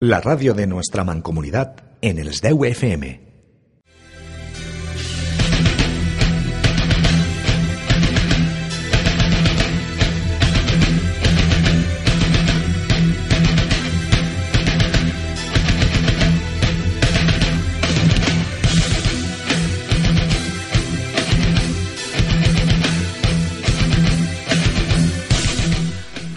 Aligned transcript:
La 0.00 0.20
radio 0.20 0.54
de 0.54 0.68
nuestra 0.68 1.02
mancomunidad 1.02 1.74
en 2.02 2.20
el 2.20 2.32
SDEU 2.32 2.66
FM. 2.66 3.27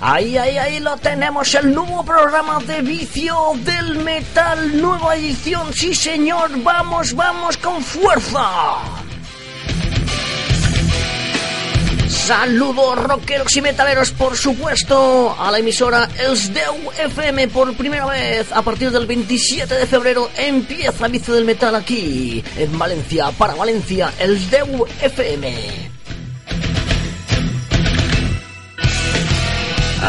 Ahí, 0.04 0.36
ahí, 0.36 0.58
ahí 0.58 0.80
lo 0.80 0.98
tenemos, 0.98 1.54
el 1.54 1.76
nuevo 1.76 2.04
programa 2.04 2.58
de 2.66 2.82
vicio 2.82 3.36
del 3.58 4.00
metal, 4.00 4.82
nueva 4.82 5.16
edición, 5.16 5.72
sí 5.74 5.94
señor, 5.94 6.50
vamos, 6.64 7.14
vamos 7.14 7.56
con 7.58 7.84
fuerza. 7.84 8.42
Saludos 12.08 12.98
rockeros 13.04 13.56
y 13.56 13.62
metaleros, 13.62 14.10
por 14.12 14.36
supuesto, 14.36 15.36
a 15.40 15.52
la 15.52 15.60
emisora 15.60 16.10
Elsdeu 16.18 16.92
FM 16.98 17.50
por 17.50 17.72
primera 17.76 18.08
vez. 18.08 18.52
A 18.52 18.64
partir 18.64 18.90
del 18.90 19.06
27 19.06 19.72
de 19.72 19.86
febrero 19.86 20.32
empieza 20.36 21.08
Vicio 21.10 21.36
del 21.36 21.46
Metal 21.46 21.76
aquí, 21.76 22.44
en 22.58 22.80
Valencia, 22.80 23.30
para 23.38 23.54
Valencia, 23.54 24.12
Elsdeu 24.18 24.88
FM. 25.00 26.01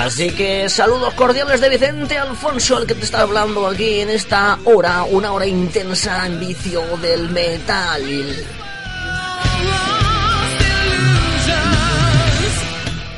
Así 0.02 0.30
que 0.32 0.68
saludos 0.68 1.14
cordiales 1.14 1.60
de 1.60 1.68
Vicente 1.68 2.18
Alfonso, 2.18 2.76
el 2.76 2.88
que 2.88 2.96
te 2.96 3.04
está 3.04 3.20
hablando 3.20 3.68
aquí 3.68 4.00
en 4.00 4.10
esta 4.10 4.58
hora, 4.64 5.04
una 5.04 5.30
hora 5.30 5.46
intensa 5.46 6.26
en 6.26 6.40
vicio 6.40 6.82
del 6.96 7.28
metal. 7.30 8.02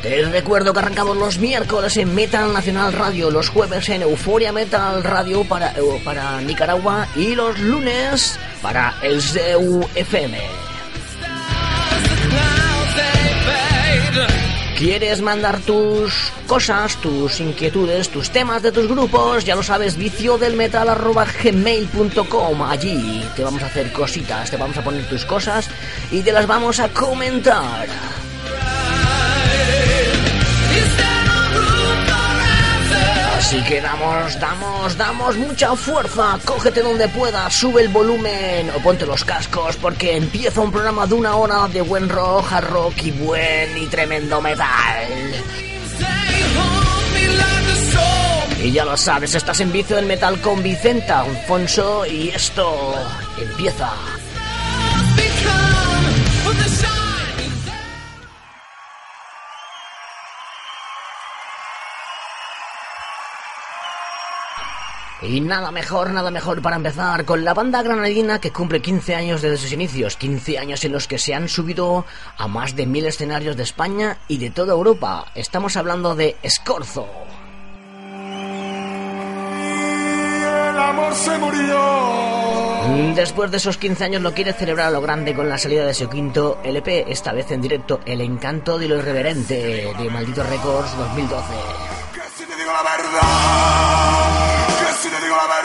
Te 0.02 0.24
recuerdo 0.26 0.74
que 0.74 0.80
arrancamos 0.80 1.16
los 1.16 1.38
miércoles 1.38 1.96
en 1.96 2.14
Metal 2.14 2.52
Nacional 2.52 2.92
Radio, 2.92 3.30
los 3.30 3.48
jueves 3.48 3.88
en 3.88 4.02
Euforia 4.02 4.52
Metal 4.52 5.02
Radio 5.02 5.42
para, 5.44 5.70
eh, 5.70 6.02
para 6.04 6.38
Nicaragua 6.42 7.08
y 7.16 7.34
los 7.34 7.58
lunes 7.60 8.38
para 8.60 8.94
el 9.00 9.22
ZEU 9.22 9.88
FM. 9.94 10.38
¿Quieres 14.76 15.22
mandar 15.22 15.60
tus 15.60 16.33
cosas, 16.54 16.94
tus 16.98 17.40
inquietudes, 17.40 18.10
tus 18.10 18.30
temas 18.30 18.62
de 18.62 18.70
tus 18.70 18.86
grupos? 18.86 19.44
Ya 19.44 19.56
lo 19.56 19.62
sabes, 19.64 19.96
vicio 19.96 20.38
del 20.38 20.54
metal 20.54 20.86
gmail.com. 21.42 22.62
Allí 22.62 23.28
te 23.34 23.42
vamos 23.42 23.60
a 23.64 23.66
hacer 23.66 23.90
cositas, 23.90 24.52
te 24.52 24.56
vamos 24.56 24.76
a 24.76 24.84
poner 24.84 25.04
tus 25.08 25.24
cosas 25.24 25.68
y 26.12 26.22
te 26.22 26.30
las 26.30 26.46
vamos 26.46 26.78
a 26.78 26.88
comentar. 26.90 27.88
Así 33.36 33.60
que 33.64 33.80
damos, 33.80 34.38
damos, 34.38 34.96
damos 34.96 35.36
mucha 35.36 35.74
fuerza. 35.74 36.38
Cógete 36.44 36.82
donde 36.82 37.08
puedas, 37.08 37.52
sube 37.52 37.82
el 37.82 37.88
volumen 37.88 38.70
o 38.76 38.80
ponte 38.80 39.04
los 39.06 39.24
cascos 39.24 39.74
porque 39.74 40.18
empieza 40.18 40.60
un 40.60 40.70
programa 40.70 41.04
de 41.08 41.14
una 41.14 41.34
hora 41.34 41.66
de 41.66 41.80
buen 41.80 42.08
rock, 42.08 42.46
hard 42.52 42.70
rock 42.70 42.94
y 43.02 43.10
buen 43.10 43.76
y 43.76 43.86
tremendo 43.88 44.40
metal. 44.40 45.73
Y 48.62 48.72
ya 48.72 48.84
lo 48.84 48.96
sabes, 48.96 49.34
estás 49.34 49.60
en 49.60 49.70
Vicio 49.72 49.96
del 49.96 50.06
Metal 50.06 50.40
con 50.40 50.62
Vicenta 50.62 51.20
Alfonso 51.20 52.06
y 52.06 52.30
esto 52.30 52.94
empieza. 53.38 53.90
Y 65.26 65.40
nada 65.40 65.70
mejor, 65.70 66.10
nada 66.10 66.30
mejor 66.30 66.60
para 66.60 66.76
empezar 66.76 67.24
con 67.24 67.44
la 67.44 67.54
banda 67.54 67.82
granadina 67.82 68.40
que 68.40 68.52
cumple 68.52 68.82
15 68.82 69.14
años 69.14 69.40
desde 69.40 69.56
sus 69.56 69.72
inicios, 69.72 70.16
15 70.16 70.58
años 70.58 70.84
en 70.84 70.92
los 70.92 71.08
que 71.08 71.18
se 71.18 71.34
han 71.34 71.48
subido 71.48 72.04
a 72.36 72.46
más 72.46 72.76
de 72.76 72.86
mil 72.86 73.06
escenarios 73.06 73.56
de 73.56 73.62
España 73.62 74.18
y 74.28 74.36
de 74.36 74.50
toda 74.50 74.74
Europa. 74.74 75.26
Estamos 75.34 75.76
hablando 75.76 76.14
de 76.14 76.36
Escorzo. 76.42 77.08
Se 81.14 81.38
murió. 81.38 83.14
Después 83.14 83.50
de 83.50 83.56
esos 83.56 83.78
15 83.78 84.04
años 84.04 84.22
lo 84.22 84.32
quiere 84.34 84.52
celebrar 84.52 84.88
a 84.88 84.90
lo 84.90 85.00
grande 85.00 85.34
con 85.34 85.48
la 85.48 85.58
salida 85.58 85.86
de 85.86 85.94
su 85.94 86.08
quinto 86.08 86.58
LP, 86.62 87.06
esta 87.08 87.32
vez 87.32 87.50
en 87.50 87.62
directo 87.62 88.00
El 88.04 88.20
Encanto 88.20 88.78
de 88.78 88.88
lo 88.88 88.96
Irreverente 88.96 89.92
de 89.98 90.10
Maldito 90.10 90.42
Records 90.42 90.96
2012. 90.96 91.44
Que 92.12 92.20
si 92.36 92.44
te 92.44 92.56
digo 92.56 92.72
la 92.72 92.82
verdad. 92.82 93.20
Que 94.78 94.92
si 95.02 95.08
te 95.08 95.24
digo 95.24 95.36
la 95.36 95.46
verdad. 95.46 95.63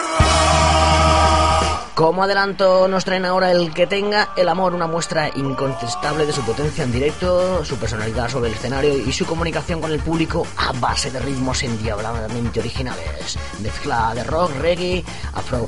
Como 1.99 2.23
adelanto 2.23 2.87
nos 2.87 3.03
traen 3.03 3.25
ahora 3.25 3.51
el 3.51 3.73
que 3.73 3.85
tenga 3.85 4.29
el 4.37 4.47
amor, 4.47 4.73
una 4.73 4.87
muestra 4.87 5.27
incontestable 5.35 6.25
de 6.25 6.31
su 6.31 6.41
potencia 6.43 6.85
en 6.85 6.93
directo, 6.93 7.65
su 7.65 7.75
personalidad 7.75 8.29
sobre 8.29 8.47
el 8.47 8.55
escenario 8.55 8.97
y 8.97 9.11
su 9.11 9.25
comunicación 9.25 9.81
con 9.81 9.91
el 9.91 9.99
público 9.99 10.47
a 10.55 10.71
base 10.79 11.11
de 11.11 11.19
ritmos 11.19 11.61
endiabladamente 11.61 12.61
originales. 12.61 13.37
Mezcla 13.61 14.13
de 14.15 14.23
rock, 14.23 14.49
reggae, 14.61 15.03
afro 15.33 15.67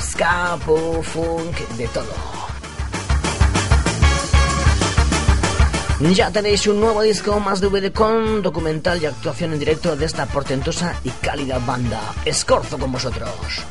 ska, 0.00 0.58
pop, 0.66 1.04
funk, 1.04 1.56
de 1.76 1.86
todo. 1.86 2.14
Ya 6.00 6.32
tenéis 6.32 6.66
un 6.66 6.80
nuevo 6.80 7.00
disco 7.00 7.38
más 7.38 7.60
DVD 7.60 7.92
con 7.92 8.42
documental 8.42 9.00
y 9.00 9.06
actuación 9.06 9.52
en 9.52 9.60
directo 9.60 9.94
de 9.94 10.04
esta 10.04 10.26
portentosa 10.26 10.96
y 11.04 11.10
cálida 11.10 11.60
banda. 11.60 12.00
Escorzo 12.24 12.76
con 12.76 12.90
vosotros. 12.90 13.64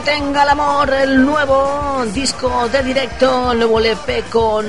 Tenga 0.00 0.44
el 0.44 0.48
amor, 0.48 0.90
el 0.94 1.26
nuevo 1.26 2.04
disco 2.14 2.66
de 2.68 2.82
directo, 2.82 3.52
nuevo 3.52 3.78
LP 3.78 4.24
con 4.30 4.64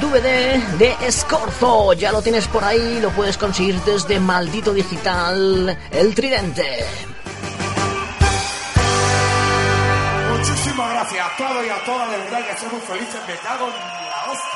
DVD 0.00 0.56
de 0.78 0.96
Escorzo. 1.02 1.92
Ya 1.92 2.10
lo 2.10 2.22
tienes 2.22 2.48
por 2.48 2.64
ahí, 2.64 2.98
lo 3.00 3.10
puedes 3.10 3.36
conseguir 3.36 3.78
desde 3.82 4.18
Maldito 4.18 4.72
Digital, 4.72 5.76
El 5.90 6.14
Tridente. 6.14 6.86
Muchísimas 10.30 10.90
gracias 10.92 11.26
a 11.26 11.36
todos 11.36 11.66
y 11.66 11.68
a 11.68 11.84
todas, 11.84 12.10
de 12.10 12.16
verdad 12.16 12.46
que 12.46 12.56
somos 12.58 12.82
felices, 12.84 13.20
me 13.28 13.34
cago 13.36 13.66
en 13.66 13.72
la 13.72 14.32
hostia. 14.32 14.51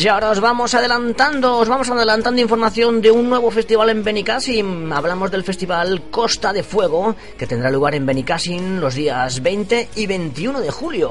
Y 0.00 0.08
ahora 0.08 0.30
os 0.30 0.40
vamos 0.40 0.72
adelantando, 0.74 1.58
os 1.58 1.68
vamos 1.68 1.90
adelantando 1.90 2.40
información 2.40 3.02
de 3.02 3.10
un 3.10 3.28
nuevo 3.28 3.50
festival 3.50 3.90
en 3.90 4.02
Benicassim. 4.02 4.90
Hablamos 4.92 5.30
del 5.30 5.44
festival 5.44 6.04
Costa 6.10 6.54
de 6.54 6.62
Fuego, 6.62 7.16
que 7.36 7.46
tendrá 7.46 7.70
lugar 7.70 7.94
en 7.94 8.06
Benicassim 8.06 8.78
los 8.78 8.94
días 8.94 9.42
20 9.42 9.90
y 9.96 10.06
21 10.06 10.60
de 10.60 10.70
julio. 10.70 11.10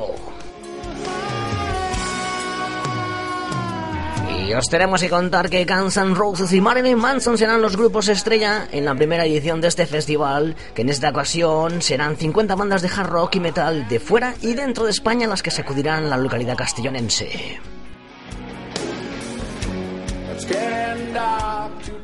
Y 4.50 4.54
os 4.56 4.66
tenemos 4.66 5.00
que 5.00 5.12
contar 5.12 5.48
que 5.48 5.64
Guns 5.64 5.98
N' 5.98 6.16
Roses 6.16 6.52
y 6.54 6.60
Marilyn 6.60 6.98
Manson 6.98 7.38
serán 7.38 7.62
los 7.62 7.78
grupos 7.78 8.08
estrella 8.08 8.68
en 8.72 8.84
la 8.84 8.96
primera 8.96 9.24
edición 9.24 9.62
de 9.62 9.68
este 9.68 9.86
festival, 9.86 10.56
que 10.74 10.82
en 10.82 10.90
esta 10.90 11.12
ocasión 11.12 11.84
serán 11.84 12.18
50 12.18 12.56
bandas 12.56 12.82
de 12.82 12.88
hard 12.88 13.12
rock 13.12 13.36
y 13.36 13.42
metal 13.42 13.88
de 13.88 14.00
fuera 14.00 14.34
y 14.42 14.56
dentro 14.56 14.86
de 14.86 14.90
España 14.90 15.28
las 15.28 15.44
que 15.44 15.52
sacudirán 15.52 16.10
la 16.10 16.18
localidad 16.18 16.58
castellonense. 16.58 17.60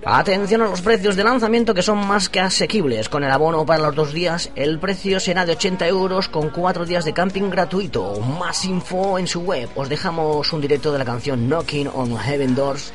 Atención 0.08 0.62
a 0.62 0.68
los 0.68 0.82
precios 0.82 1.16
de 1.16 1.24
lanzamiento 1.24 1.74
que 1.74 1.82
son 1.82 2.06
más 2.06 2.30
que 2.30 2.40
asequibles. 2.40 3.10
Con 3.10 3.24
el 3.24 3.32
abono 3.32 3.66
para 3.66 3.82
los 3.82 3.96
dos 3.96 4.14
días, 4.14 4.52
el 4.56 4.78
precio 4.78 5.20
será 5.20 5.46
de 5.46 5.54
80 5.54 5.88
euros 5.88 6.30
con 6.30 6.52
cuatro 6.52 6.86
días 6.86 7.06
de 7.06 7.14
camping 7.14 7.50
gratuito. 7.50 8.20
Más 8.20 8.66
info 8.66 9.18
en 9.18 9.26
su 9.26 9.42
web. 9.42 9.68
Os 9.76 9.90
dejamos 9.90 10.54
un 10.54 10.62
directo 10.62 10.92
de 10.92 11.00
la 11.00 11.06
canción 11.06 11.50
Knocking 11.50 11.88
on 11.88 12.16
Heaven 12.18 12.54
Doors, 12.54 12.94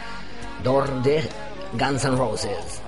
Door 0.62 1.02
de 1.02 1.28
Guns 1.72 2.04
N' 2.04 2.16
Roses. 2.16 2.80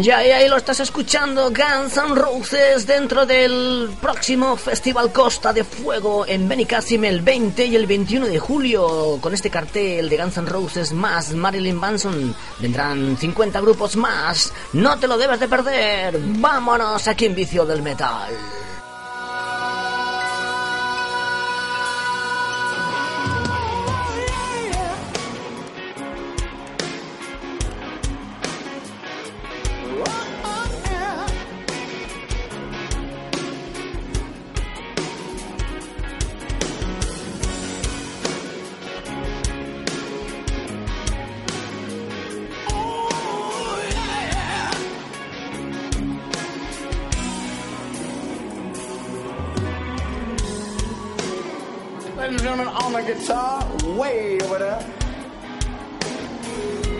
Ya, 0.00 0.26
y 0.26 0.30
ahí 0.30 0.48
lo 0.48 0.56
estás 0.56 0.80
escuchando, 0.80 1.50
Guns 1.50 1.96
N' 1.96 2.14
Roses, 2.14 2.86
dentro 2.86 3.26
del 3.26 3.90
próximo 4.00 4.56
Festival 4.56 5.12
Costa 5.12 5.52
de 5.52 5.62
Fuego 5.62 6.26
en 6.26 6.48
Benicassim 6.48 7.04
el 7.04 7.20
20 7.20 7.64
y 7.66 7.76
el 7.76 7.86
21 7.86 8.26
de 8.26 8.38
julio. 8.38 9.18
Con 9.20 9.34
este 9.34 9.50
cartel 9.50 10.08
de 10.08 10.16
Guns 10.16 10.36
N' 10.38 10.48
Roses 10.48 10.92
más 10.92 11.34
Marilyn 11.34 11.76
Manson, 11.76 12.34
vendrán 12.58 13.16
50 13.16 13.60
grupos 13.60 13.96
más. 13.96 14.52
No 14.72 14.98
te 14.98 15.06
lo 15.06 15.16
debes 15.16 15.38
de 15.38 15.48
perder. 15.48 16.18
Vámonos 16.18 17.06
aquí 17.06 17.26
en 17.26 17.34
Vicio 17.34 17.64
del 17.64 17.82
Metal. 17.82 18.63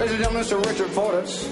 Ladies 0.05 0.27
and 0.27 0.37
gentlemen, 0.37 0.47
Mr. 0.47 0.67
Richard 0.67 0.91
Fortis. 0.91 1.49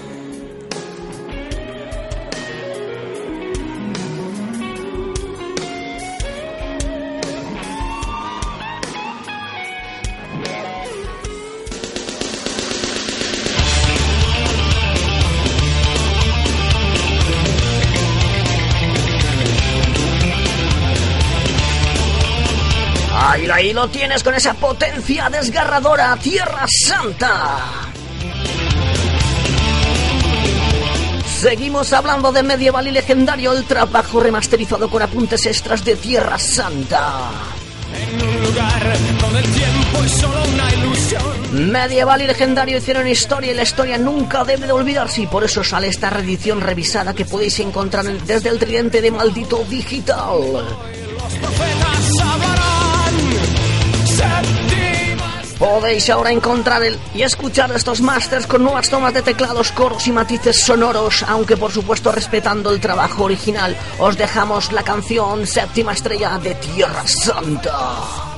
Ahí, 23.15 23.49
ahí 23.49 23.73
lo 23.73 23.87
tienes 23.89 24.21
con 24.21 24.35
esa 24.35 24.53
potencia 24.53 25.27
desgarradora, 25.31 26.15
Tierra 26.17 26.67
Santa. 26.67 27.92
Seguimos 31.43 31.91
hablando 31.91 32.31
de 32.31 32.41
medieval 32.41 32.87
y 32.87 32.91
legendario, 32.91 33.51
el 33.51 33.65
trabajo 33.65 34.21
remasterizado 34.21 34.89
con 34.89 35.01
apuntes 35.01 35.45
extras 35.45 35.83
de 35.83 35.97
Tierra 35.97 36.39
Santa. 36.39 37.31
En 37.93 38.21
un 38.25 38.43
lugar 38.45 38.93
el 39.35 39.43
tiempo 39.51 40.03
es 40.05 40.11
solo 40.13 40.41
una 40.53 40.73
ilusión. 40.73 41.69
Medieval 41.69 42.21
y 42.21 42.27
legendario 42.27 42.77
hicieron 42.77 43.09
historia 43.09 43.51
y 43.51 43.55
la 43.55 43.63
historia 43.63 43.97
nunca 43.97 44.45
debe 44.45 44.67
de 44.67 44.71
olvidarse 44.71 45.23
y 45.23 45.27
por 45.27 45.43
eso 45.43 45.65
sale 45.65 45.87
esta 45.89 46.09
reedición 46.09 46.61
revisada 46.61 47.13
que 47.13 47.25
podéis 47.25 47.59
encontrar 47.59 48.05
en- 48.05 48.25
desde 48.25 48.47
el 48.47 48.57
tridente 48.57 49.01
de 49.01 49.11
maldito 49.11 49.65
digital. 49.69 50.65
Podéis 55.63 56.09
ahora 56.09 56.29
encontrar 56.29 56.83
el 56.83 56.99
y 57.15 57.21
escuchar 57.21 57.71
estos 57.71 58.01
masters 58.01 58.45
con 58.45 58.63
nuevas 58.63 58.89
tomas 58.89 59.13
de 59.13 59.21
teclados, 59.21 59.71
coros 59.71 60.05
y 60.07 60.11
matices 60.11 60.61
sonoros, 60.61 61.23
aunque 61.23 61.55
por 61.55 61.71
supuesto 61.71 62.11
respetando 62.11 62.69
el 62.69 62.81
trabajo 62.81 63.23
original. 63.23 63.73
Os 63.97 64.17
dejamos 64.17 64.73
la 64.73 64.83
canción 64.83 65.47
Séptima 65.47 65.93
Estrella 65.93 66.37
de 66.37 66.55
Tierra 66.55 67.07
Santa. 67.07 68.32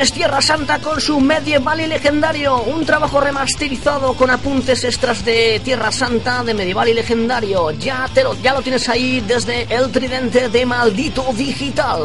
Tienes, 0.00 0.12
Tierra 0.12 0.40
Santa 0.40 0.78
con 0.78 1.00
su 1.00 1.20
medieval 1.20 1.80
y 1.80 1.86
legendario. 1.86 2.62
Un 2.62 2.86
trabajo 2.86 3.20
remasterizado 3.20 4.14
con 4.14 4.30
apuntes 4.30 4.84
extras 4.84 5.24
de 5.24 5.60
Tierra 5.62 5.92
Santa 5.92 6.42
de 6.42 6.54
medieval 6.54 6.88
y 6.88 6.94
legendario. 6.94 7.70
Ya, 7.72 8.08
te 8.12 8.24
lo, 8.24 8.34
ya 8.40 8.54
lo 8.54 8.62
tienes 8.62 8.88
ahí 8.88 9.20
desde 9.20 9.66
el 9.74 9.90
tridente 9.90 10.48
de 10.48 10.64
maldito 10.64 11.26
digital. 11.34 12.00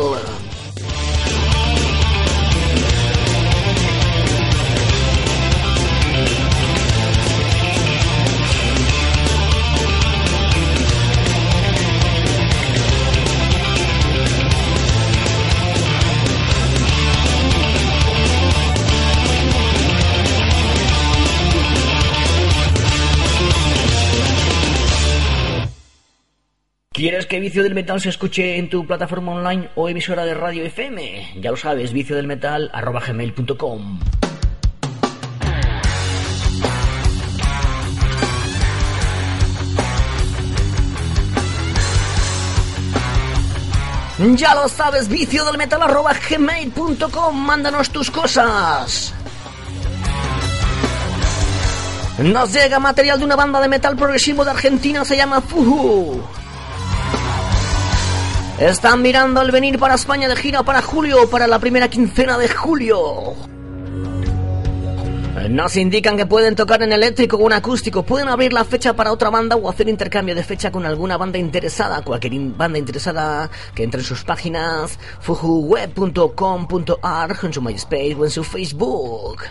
¿Quieres 27.06 27.28
que 27.28 27.40
Vicio 27.40 27.62
del 27.62 27.76
Metal 27.76 28.02
se 28.02 28.10
escuche 28.10 28.58
en 28.58 28.68
tu 28.68 28.88
plataforma 28.88 29.34
online 29.34 29.70
o 29.76 29.88
emisora 29.88 30.26
de 30.26 30.34
radio 30.34 30.64
FM? 30.64 31.34
Ya 31.40 31.52
lo 31.52 31.56
sabes, 31.56 31.94
vicio 31.94 32.16
del 32.16 32.26
metal 32.26 32.72
gmail.com. 32.74 34.00
Ya 44.36 44.56
lo 44.56 44.68
sabes, 44.68 45.08
vicio 45.08 45.46
del 45.46 45.60
metal 45.60 45.82
gmail.com. 46.28 47.36
Mándanos 47.38 47.92
tus 47.92 48.10
cosas. 48.10 49.14
Nos 52.18 52.52
llega 52.52 52.80
material 52.80 53.20
de 53.20 53.26
una 53.26 53.36
banda 53.36 53.62
de 53.62 53.68
metal 53.68 53.96
progresivo 53.96 54.44
de 54.44 54.50
Argentina, 54.50 55.06
se 55.06 55.16
llama 55.16 55.40
Fuhu. 55.40 56.45
Están 58.60 59.02
mirando 59.02 59.42
el 59.42 59.52
venir 59.52 59.78
para 59.78 59.96
España 59.96 60.30
de 60.30 60.36
gira 60.38 60.64
para 60.64 60.82
julio, 60.82 61.30
para 61.30 61.46
la 61.46 61.60
primera 61.60 61.90
quincena 61.90 62.38
de 62.38 62.48
julio. 62.48 63.34
Nos 65.50 65.76
indican 65.76 66.16
que 66.16 66.26
pueden 66.26 66.56
tocar 66.56 66.82
en 66.82 66.94
eléctrico 66.94 67.36
o 67.36 67.48
en 67.48 67.54
acústico, 67.54 68.04
pueden 68.04 68.30
abrir 68.30 68.54
la 68.54 68.64
fecha 68.64 68.96
para 68.96 69.12
otra 69.12 69.30
banda 69.30 69.58
o 69.58 69.70
hacer 69.70 69.90
intercambio 69.90 70.36
de 70.36 70.44
fecha 70.44 70.72
con 70.72 70.86
alguna 70.86 71.18
banda 71.18 71.38
interesada, 71.38 72.02
cualquier 72.02 72.40
banda 72.56 72.80
interesada 72.80 73.52
que 73.76 73.84
entre 73.84 74.00
en 74.00 74.06
sus 74.06 74.24
páginas 74.24 74.98
fujuweb.com.ar, 75.20 77.36
en 77.44 77.54
su 77.54 77.62
MySpace 77.62 78.16
o 78.18 78.24
en 78.24 78.32
su 78.32 78.46
Facebook. 78.46 79.44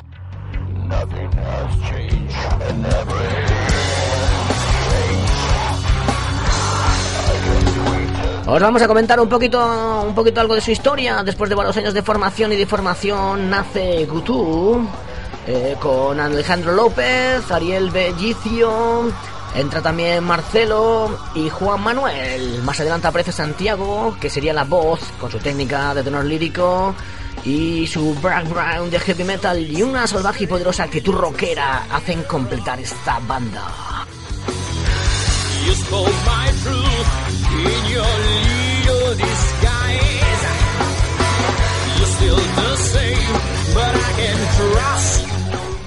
Os 8.47 8.61
vamos 8.61 8.83
a 8.83 8.87
comentar 8.87 9.19
un 9.21 9.29
poquito, 9.29 10.03
un 10.07 10.15
poquito 10.15 10.39
algo 10.39 10.55
de 10.55 10.61
su 10.61 10.71
historia. 10.71 11.23
Después 11.23 11.49
de 11.49 11.57
varios 11.57 11.77
años 11.79 11.95
de 11.95 12.03
formación 12.03 12.53
y 12.53 12.57
de 12.57 12.67
formación 12.67 13.49
nace 13.49 14.05
Gutú 14.05 14.87
eh, 15.47 15.77
con 15.81 16.21
Alejandro 16.21 16.73
López, 16.73 17.51
Ariel 17.51 17.91
Bellicio, 17.91 19.11
entra 19.55 19.81
también 19.81 20.23
Marcelo 20.25 21.19
y 21.35 21.49
Juan 21.49 21.81
Manuel. 21.83 22.63
Más 22.63 22.79
adelante 22.81 23.09
aparece 23.09 23.33
Santiago, 23.33 24.15
que 24.21 24.29
sería 24.29 24.53
la 24.53 24.65
voz 24.65 25.01
con 25.19 25.31
su 25.31 25.39
técnica 25.39 25.95
de 25.95 26.03
tenor 26.03 26.27
lírico 26.27 26.95
y 27.47 27.87
su 27.87 28.15
background 28.21 28.91
de 28.91 29.01
heavy 29.01 29.25
metal 29.25 29.59
y 29.59 29.83
una 29.83 30.07
salvaje 30.07 30.45
y 30.45 30.47
poderosa 30.47 30.85
actitud 30.85 31.15
rockera 31.15 31.87
hacen 31.91 32.23
completar 32.25 32.79
esta 32.79 33.19
banda. 33.21 33.65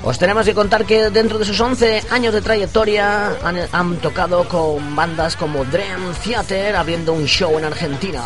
Os 0.04 0.18
tenemos 0.18 0.46
que 0.46 0.54
contar 0.54 0.86
que 0.86 1.10
dentro 1.10 1.38
de 1.38 1.44
sus 1.44 1.60
11 1.60 2.02
años 2.12 2.34
de 2.34 2.42
trayectoria 2.42 3.36
han, 3.44 3.58
han 3.74 3.98
tocado 3.98 4.48
con 4.48 4.96
bandas 4.96 5.36
como 5.36 5.66
Dream 5.66 6.14
Theater 6.24 6.78
abriendo 6.78 7.12
un 7.12 7.26
show 7.26 7.58
en 7.60 7.66
Argentina. 7.66 8.24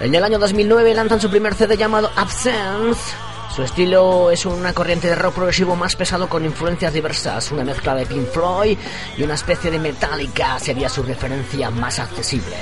En 0.00 0.12
el 0.12 0.24
año 0.24 0.40
2009 0.40 0.92
lanzan 0.92 1.20
su 1.20 1.30
primer 1.30 1.54
CD 1.54 1.76
llamado 1.76 2.10
Absence. 2.16 3.14
Su 3.54 3.62
estilo 3.62 4.32
es 4.32 4.46
una 4.46 4.72
corriente 4.72 5.06
de 5.06 5.14
rock 5.14 5.34
progresivo 5.34 5.76
más 5.76 5.94
pesado 5.94 6.28
con 6.28 6.44
influencias 6.44 6.92
diversas, 6.92 7.52
una 7.52 7.62
mezcla 7.62 7.94
de 7.94 8.04
Pink 8.04 8.26
Floyd 8.26 8.76
y 9.16 9.22
una 9.22 9.34
especie 9.34 9.70
de 9.70 9.78
Metallica 9.78 10.58
sería 10.58 10.88
su 10.88 11.04
referencia 11.04 11.70
más 11.70 12.00
accesible. 12.00 12.56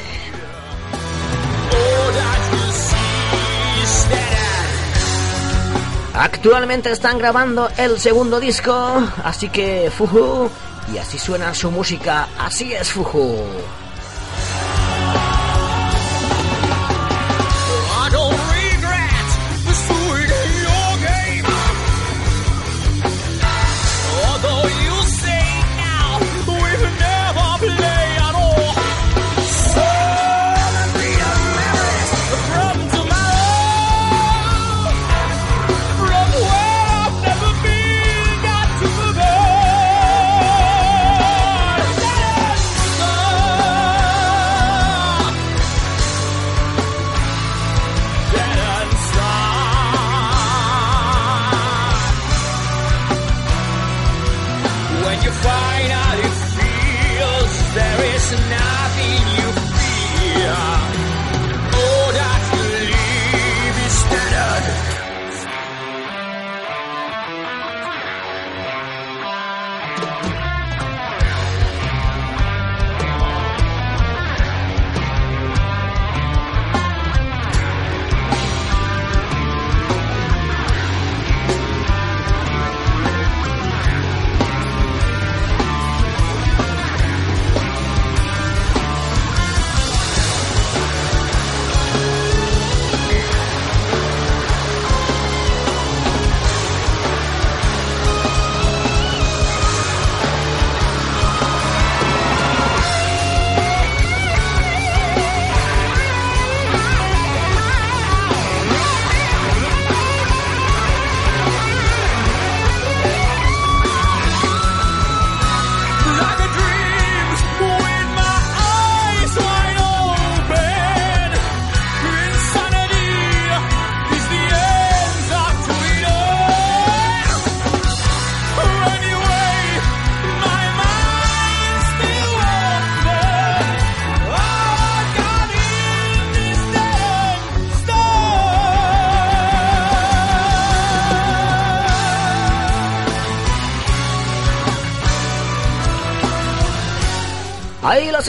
Actualmente 6.13 6.93
están 6.93 7.17
grabando 7.17 7.71
el 7.79 7.99
segundo 7.99 8.39
disco, 8.39 9.03
así 9.25 9.49
que 9.49 9.91
Fuju, 9.91 10.51
y 10.93 10.99
así 10.99 11.19
suena 11.19 11.55
su 11.55 11.71
música, 11.71 12.29
así 12.39 12.75
es 12.75 12.91
Fuju. 12.91 13.47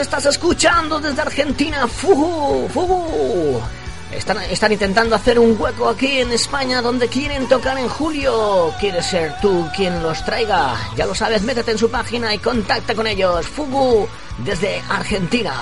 Estás 0.04 0.26
escuchando 0.26 1.00
desde 1.00 1.22
Argentina, 1.22 1.88
Fuju, 1.88 2.68
Fuju. 2.68 3.62
Están, 4.12 4.72
intentando 4.72 5.16
hacer 5.16 5.40
un 5.40 5.60
hueco 5.60 5.90
aquí 5.90 6.20
en 6.20 6.32
España 6.32 6.82
donde 6.82 7.08
quieren 7.08 7.48
tocar 7.48 7.78
en 7.78 7.88
julio. 7.88 8.74
¿Quieres 8.80 9.06
ser 9.08 9.34
tú 9.42 9.68
quien 9.76 10.04
los 10.04 10.24
traiga? 10.24 10.76
Ya 10.96 11.06
lo 11.06 11.16
sabes, 11.16 11.42
métete 11.42 11.72
en 11.72 11.78
su 11.78 11.90
página 11.90 12.34
y 12.34 12.38
contacta 12.38 12.94
con 12.94 13.08
ellos. 13.08 13.48
Fugu 13.48 14.08
desde 14.46 14.84
Argentina. 14.90 15.54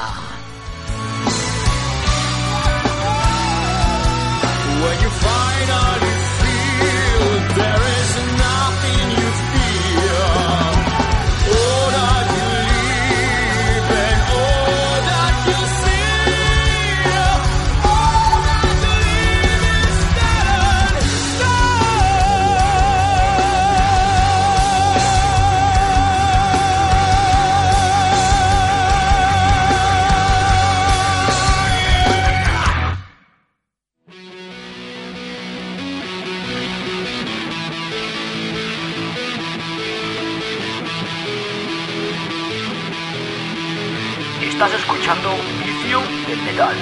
Estás 44.64 44.80
escuchando 44.80 45.30
Vicio 45.66 46.02
del 46.28 46.42
Metal. 46.44 46.76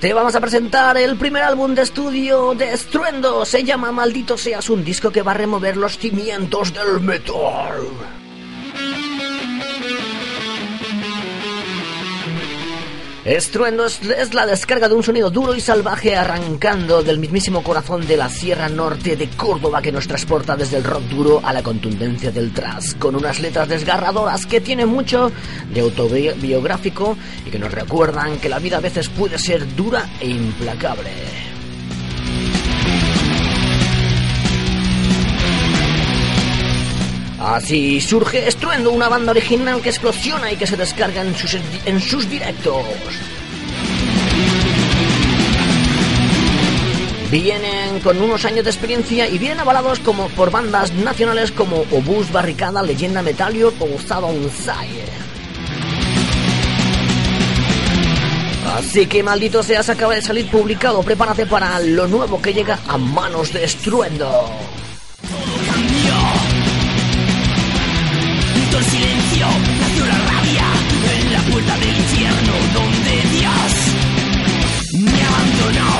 Te 0.00 0.14
vamos 0.14 0.36
a 0.36 0.40
presentar 0.40 0.98
el 0.98 1.16
primer 1.16 1.42
álbum 1.42 1.74
de 1.74 1.82
estudio 1.82 2.54
de 2.54 2.74
Estruendo. 2.74 3.44
Se 3.44 3.64
llama 3.64 3.90
Maldito 3.90 4.38
Seas, 4.38 4.70
un 4.70 4.84
disco 4.84 5.10
que 5.10 5.22
va 5.22 5.32
a 5.32 5.34
remover 5.34 5.76
los 5.76 5.98
cimientos 5.98 6.72
del 6.72 7.00
metal. 7.00 7.88
Estruendo 13.28 13.84
es, 13.84 14.32
la 14.32 14.46
descarga 14.46 14.88
de 14.88 14.94
un 14.94 15.02
sonido 15.02 15.28
duro 15.28 15.54
y 15.54 15.60
salvaje 15.60 16.16
arrancando 16.16 17.02
del 17.02 17.18
mismísimo 17.18 17.62
corazón 17.62 18.06
de 18.06 18.16
la 18.16 18.30
Sierra 18.30 18.70
Norte 18.70 19.16
de 19.16 19.28
Córdoba 19.28 19.82
que 19.82 19.92
nos 19.92 20.08
transporta 20.08 20.56
desde 20.56 20.78
el 20.78 20.84
rock 20.84 21.02
duro 21.02 21.40
a 21.44 21.52
la 21.52 21.62
contundencia 21.62 22.30
del 22.30 22.54
thrash, 22.54 22.94
con 22.94 23.14
unas 23.14 23.38
letras 23.40 23.68
desgarradoras 23.68 24.46
que 24.46 24.62
tienen 24.62 24.88
mucho 24.88 25.30
de 25.70 25.80
autobiográfico 25.80 27.18
y 27.44 27.50
que 27.50 27.58
nos 27.58 27.70
recuerdan 27.70 28.38
que 28.38 28.48
la 28.48 28.60
vida 28.60 28.78
a 28.78 28.80
veces 28.80 29.10
puede 29.10 29.38
ser 29.38 29.76
dura 29.76 30.08
e 30.20 30.30
implacable. 30.30 31.47
Así 37.40 38.00
surge 38.00 38.48
Estruendo, 38.48 38.90
una 38.90 39.08
banda 39.08 39.30
original 39.30 39.80
que 39.80 39.90
explosiona 39.90 40.50
y 40.50 40.56
que 40.56 40.66
se 40.66 40.76
descarga 40.76 41.22
en 41.22 41.36
sus, 41.36 41.56
en 41.84 42.00
sus 42.00 42.28
directos. 42.28 42.84
Vienen 47.30 48.00
con 48.00 48.20
unos 48.20 48.44
años 48.44 48.64
de 48.64 48.70
experiencia 48.70 49.28
y 49.28 49.38
vienen 49.38 49.60
avalados 49.60 49.98
como 50.00 50.28
por 50.30 50.50
bandas 50.50 50.92
nacionales 50.94 51.52
como 51.52 51.84
Obús, 51.92 52.32
Barricada, 52.32 52.82
Leyenda 52.82 53.22
Metallic 53.22 53.74
o 53.80 53.98
Sire. 53.98 55.28
Así 58.76 59.06
que 59.06 59.22
maldito 59.22 59.62
seas, 59.62 59.88
acaba 59.88 60.14
de 60.14 60.22
salir 60.22 60.50
publicado. 60.50 61.02
Prepárate 61.02 61.46
para 61.46 61.78
lo 61.80 62.06
nuevo 62.06 62.40
que 62.40 62.52
llega 62.52 62.78
a 62.88 62.96
manos 62.96 63.52
de 63.52 63.64
Estruendo. 63.64 64.50
El 68.78 68.84
silencio 68.84 69.46
nació 69.80 70.06
la 70.06 70.18
rabia 70.18 70.66
en 71.20 71.32
la 71.32 71.40
puerta 71.50 71.78
del 71.78 71.96
infierno 71.96 72.52
donde 72.74 73.12
Dios 73.36 73.72
me 74.92 75.22
abandonó. 75.30 75.92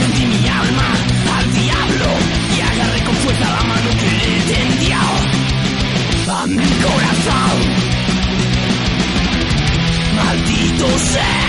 Vendí 0.00 0.26
mi 0.26 0.48
alma 0.48 0.88
al 1.36 1.52
diablo 1.52 2.08
y 2.56 2.60
agarré 2.60 3.04
con 3.04 3.14
fuerza 3.16 3.50
la 3.50 3.62
mano 3.62 3.90
que 4.00 4.10
le 4.20 4.32
tendió 4.52 4.98
a 6.34 6.46
mi 6.46 6.68
corazón. 6.86 7.56
Maldito 10.16 10.98
seas, 10.98 11.41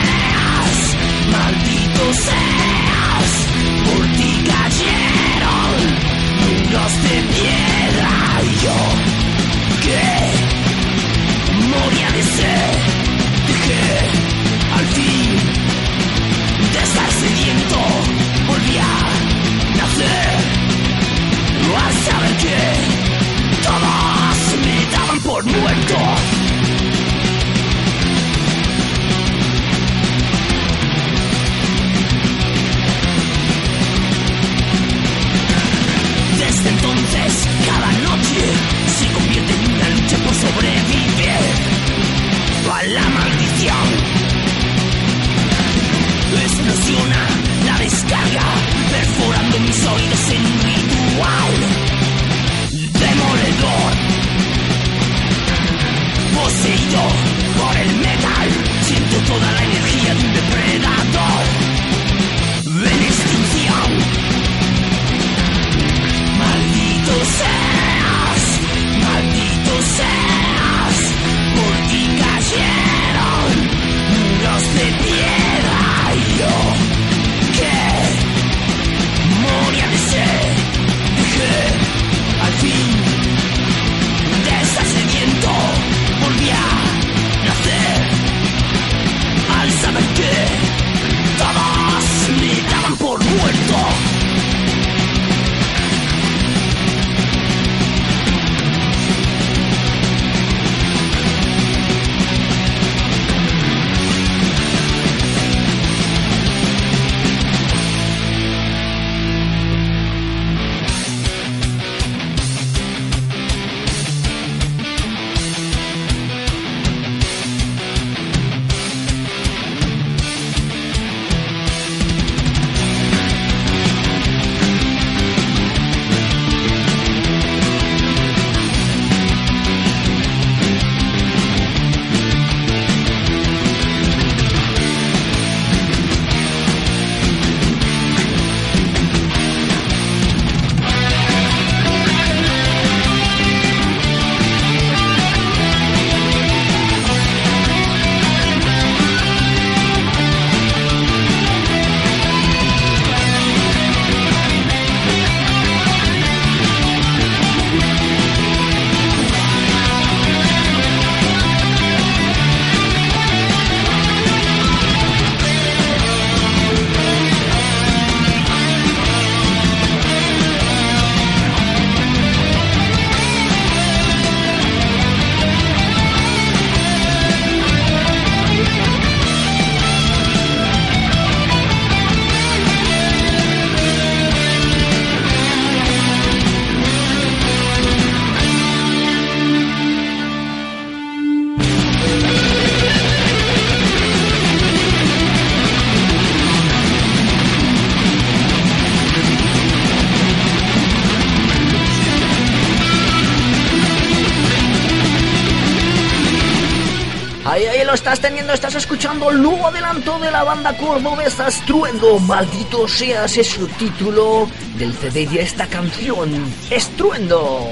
estás 208.13 208.29
teniendo, 208.29 208.53
estás 208.53 208.75
escuchando 208.75 209.31
el 209.31 209.41
nuevo 209.41 209.67
adelanto 209.67 210.19
de 210.19 210.29
la 210.29 210.43
banda 210.43 210.77
cordobesa 210.77 211.47
Estruendo. 211.47 212.19
Maldito 212.19 212.87
seas, 212.87 213.35
es 213.37 213.47
su 213.47 213.65
título 213.67 214.47
del 214.77 214.93
CD 214.93 215.25
de 215.25 215.41
esta 215.41 215.65
canción, 215.65 216.29
Estruendo. 216.69 217.69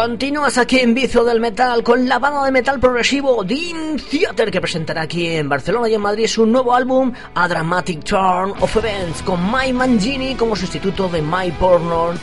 Continúas 0.00 0.56
aquí 0.56 0.78
en 0.78 0.94
Vicio 0.94 1.24
del 1.24 1.40
Metal 1.40 1.82
con 1.82 2.08
la 2.08 2.18
banda 2.18 2.42
de 2.42 2.50
metal 2.50 2.80
progresivo 2.80 3.44
Dean 3.44 3.98
Theater 3.98 4.50
que 4.50 4.58
presentará 4.58 5.02
aquí 5.02 5.26
en 5.26 5.46
Barcelona 5.46 5.90
y 5.90 5.94
en 5.94 6.00
Madrid 6.00 6.26
su 6.26 6.46
nuevo 6.46 6.74
álbum 6.74 7.12
A 7.34 7.46
Dramatic 7.46 8.02
Turn 8.02 8.54
of 8.60 8.74
Events 8.76 9.20
con 9.20 9.52
Mike 9.52 9.74
Mangini 9.74 10.36
como 10.36 10.56
sustituto 10.56 11.06
de 11.10 11.20
Mike 11.20 11.54
Porno, 11.60 12.14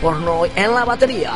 Porno 0.00 0.42
en 0.54 0.72
la 0.72 0.84
batería. 0.84 1.32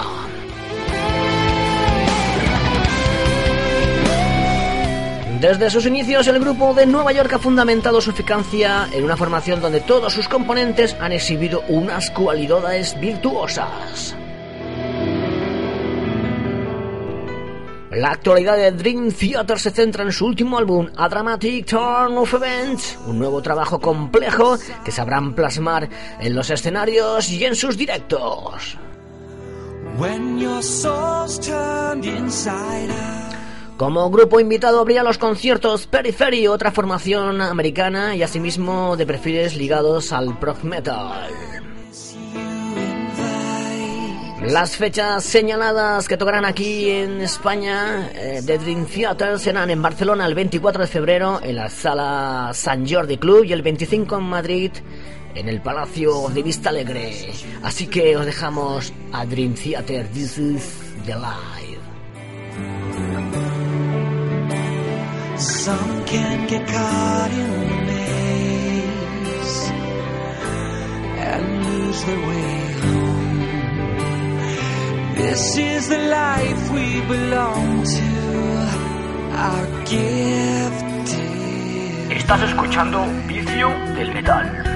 Desde 5.40 5.70
sus 5.70 5.86
inicios, 5.86 6.28
el 6.28 6.38
grupo 6.38 6.72
de 6.72 6.86
Nueva 6.86 7.10
York 7.10 7.32
ha 7.32 7.38
fundamentado 7.40 8.00
su 8.00 8.10
eficacia 8.10 8.88
en 8.92 9.02
una 9.02 9.16
formación 9.16 9.60
donde 9.60 9.80
todos 9.80 10.12
sus 10.12 10.28
componentes 10.28 10.96
han 11.00 11.10
exhibido 11.10 11.64
unas 11.66 12.10
cualidades 12.10 12.98
virtuosas. 13.00 14.17
La 17.98 18.10
actualidad 18.10 18.56
de 18.56 18.70
Dream 18.70 19.10
Theater 19.10 19.58
se 19.58 19.72
centra 19.72 20.04
en 20.04 20.12
su 20.12 20.24
último 20.24 20.56
álbum, 20.56 20.88
A 20.96 21.08
Dramatic 21.08 21.66
Turn 21.66 22.16
of 22.16 22.32
Events, 22.32 22.96
un 23.08 23.18
nuevo 23.18 23.42
trabajo 23.42 23.80
complejo 23.80 24.56
que 24.84 24.92
sabrán 24.92 25.34
plasmar 25.34 25.88
en 26.20 26.36
los 26.36 26.48
escenarios 26.48 27.28
y 27.28 27.44
en 27.44 27.56
sus 27.56 27.76
directos. 27.76 28.78
When 29.98 30.38
your 30.38 30.62
soul's 30.62 31.40
turned 31.40 32.04
inside 32.04 32.88
out. 32.88 33.34
Como 33.76 34.08
grupo 34.10 34.38
invitado 34.38 34.78
habría 34.78 35.02
los 35.02 35.18
conciertos 35.18 35.88
Periphery, 35.88 36.46
otra 36.46 36.70
formación 36.70 37.40
americana 37.40 38.14
y 38.14 38.22
asimismo 38.22 38.96
de 38.96 39.06
perfiles 39.06 39.56
ligados 39.56 40.12
al 40.12 40.38
prog 40.38 40.62
metal. 40.62 41.28
Las 44.50 44.76
fechas 44.78 45.24
señaladas 45.24 46.08
que 46.08 46.16
tocarán 46.16 46.46
aquí 46.46 46.88
en 46.88 47.20
España 47.20 48.10
eh, 48.14 48.40
de 48.42 48.56
Dream 48.56 48.86
Theater 48.86 49.38
serán 49.38 49.68
en 49.68 49.82
Barcelona 49.82 50.24
el 50.24 50.34
24 50.34 50.82
de 50.82 50.88
febrero 50.88 51.38
en 51.42 51.56
la 51.56 51.68
sala 51.68 52.52
San 52.54 52.88
Jordi 52.88 53.18
Club 53.18 53.44
y 53.44 53.52
el 53.52 53.60
25 53.60 54.16
en 54.16 54.24
Madrid 54.24 54.70
en 55.34 55.50
el 55.50 55.60
Palacio 55.60 56.30
de 56.30 56.42
Vista 56.42 56.70
Alegre. 56.70 57.30
Así 57.62 57.88
que 57.88 58.16
os 58.16 58.24
dejamos 58.24 58.90
a 59.12 59.26
Dream 59.26 59.54
Theater. 59.54 60.08
This 60.08 60.38
is 60.38 60.62
the 61.04 61.14
live. 61.14 61.78
This 75.18 75.58
is 75.58 75.88
the 75.88 75.98
life 75.98 76.70
we 76.70 77.00
belong 77.00 77.82
to, 77.82 78.08
our 79.34 79.66
gift. 79.84 81.08
Estás 82.08 82.42
escuchando 82.42 83.04
Vicio 83.26 83.68
del 83.96 84.14
Metal. 84.14 84.67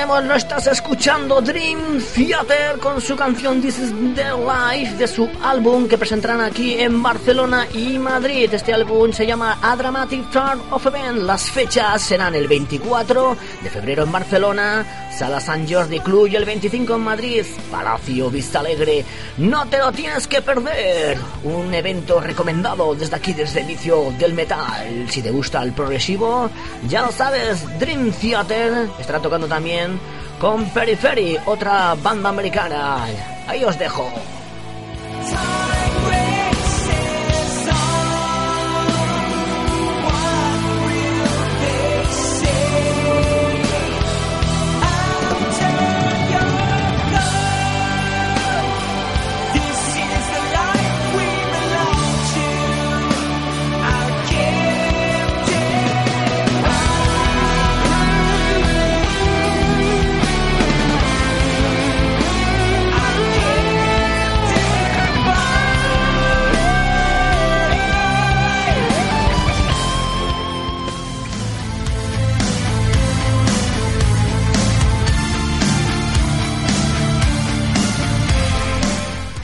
Tenemos, 0.00 0.24
lo 0.24 0.34
estás 0.60 0.76
escuchando 0.76 1.40
Dream 1.40 2.02
Theater 2.14 2.78
con 2.80 3.00
su 3.00 3.16
canción 3.16 3.62
This 3.62 3.78
is 3.78 3.94
the 4.14 4.32
Life 4.32 4.94
de 4.96 5.08
su 5.08 5.26
álbum 5.42 5.88
que 5.88 5.96
presentarán 5.96 6.42
aquí 6.42 6.74
en 6.74 7.02
Barcelona 7.02 7.66
y 7.72 7.98
Madrid. 7.98 8.52
Este 8.52 8.74
álbum 8.74 9.10
se 9.10 9.26
llama 9.26 9.58
A 9.62 9.74
Dramatic 9.74 10.30
Turn 10.30 10.60
of 10.70 10.84
Event. 10.84 11.22
Las 11.22 11.50
fechas 11.50 12.02
serán 12.02 12.34
el 12.34 12.46
24 12.46 13.38
de 13.62 13.70
febrero 13.70 14.02
en 14.02 14.12
Barcelona, 14.12 15.08
Sala 15.16 15.40
San 15.40 15.66
Jordi 15.66 15.98
Club 16.00 16.26
y 16.26 16.36
el 16.36 16.44
25 16.44 16.94
en 16.94 17.00
Madrid, 17.00 17.46
Palacio 17.70 18.28
Vista 18.28 18.60
Alegre. 18.60 19.02
No 19.38 19.66
te 19.66 19.78
lo 19.78 19.90
tienes 19.92 20.26
que 20.26 20.42
perder. 20.42 21.16
Un 21.42 21.72
evento 21.72 22.20
recomendado 22.20 22.94
desde 22.94 23.16
aquí, 23.16 23.32
desde 23.32 23.60
el 23.60 23.70
inicio 23.70 24.12
del 24.18 24.34
metal. 24.34 25.06
Si 25.08 25.22
te 25.22 25.30
gusta 25.30 25.62
el 25.62 25.72
progresivo, 25.72 26.50
ya 26.86 27.00
lo 27.00 27.12
sabes, 27.12 27.64
Dream 27.78 28.12
Theater 28.12 28.90
estará 28.98 29.20
tocando 29.20 29.46
también 29.46 29.98
con 30.40 30.64
Periphery, 30.70 31.38
otra 31.44 31.94
banda 32.02 32.30
americana. 32.30 33.04
Ahí 33.46 33.62
os 33.62 33.78
dejo. 33.78 34.10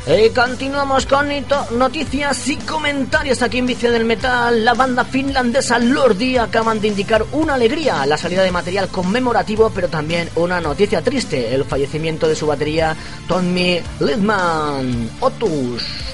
Y 0.09 0.31
continuamos 0.31 1.05
con 1.05 1.27
noticias 1.73 2.47
y 2.47 2.57
comentarios 2.59 3.43
aquí 3.43 3.59
en 3.59 3.67
Vicio 3.67 3.91
del 3.91 4.05
Metal. 4.05 4.65
La 4.65 4.73
banda 4.75 5.05
finlandesa 5.05 5.81
Lordi 5.81 6.37
acaban 6.37 6.81
de 6.81 6.87
indicar 6.87 7.25
una 7.33 7.55
alegría, 7.55 8.07
la 8.07 8.17
salida 8.17 8.45
de 8.45 8.53
material 8.53 8.87
conmemorativo, 8.87 9.73
pero 9.75 9.89
también 9.89 10.31
una 10.37 10.61
noticia 10.61 11.03
triste, 11.03 11.53
el 11.53 11.65
fallecimiento 11.65 12.29
de 12.29 12.37
su 12.37 12.47
batería 12.47 12.97
Tommy 13.27 13.81
Lidman, 13.99 15.11
Otus. 15.19 16.06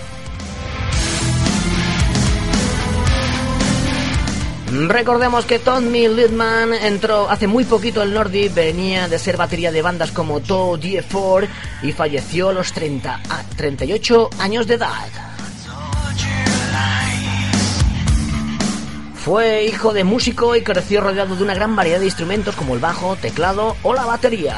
Recordemos 4.73 5.45
que 5.45 5.59
Tommy 5.59 6.09
Lidman 6.09 6.73
entró 6.73 7.29
hace 7.29 7.47
muy 7.47 7.65
poquito 7.65 8.03
el 8.03 8.15
Nordi, 8.15 8.49
venía 8.49 9.07
de 9.07 9.19
ser 9.19 9.37
batería 9.37 9.71
de 9.71 9.83
bandas 9.83 10.13
como 10.13 10.41
Toe 10.41 10.81
Die4 10.81 11.47
y 11.83 11.93
falleció 11.93 12.49
a 12.49 12.53
los 12.55 12.73
30 12.73 13.21
a 13.29 13.43
38 13.55 14.31
años 14.39 14.67
de 14.67 14.75
edad. 14.75 15.09
Fue 19.15 19.65
hijo 19.65 19.93
de 19.93 20.05
músico 20.05 20.57
y 20.57 20.63
creció 20.63 21.03
rodeado 21.03 21.37
de 21.37 21.43
una 21.43 21.55
gran 21.55 21.77
variedad 21.77 22.01
de 22.01 22.07
instrumentos 22.07 22.57
como 22.57 22.73
el 22.73 22.81
bajo, 22.81 23.17
teclado 23.17 23.77
o 23.83 23.93
la 23.93 24.07
batería. 24.07 24.57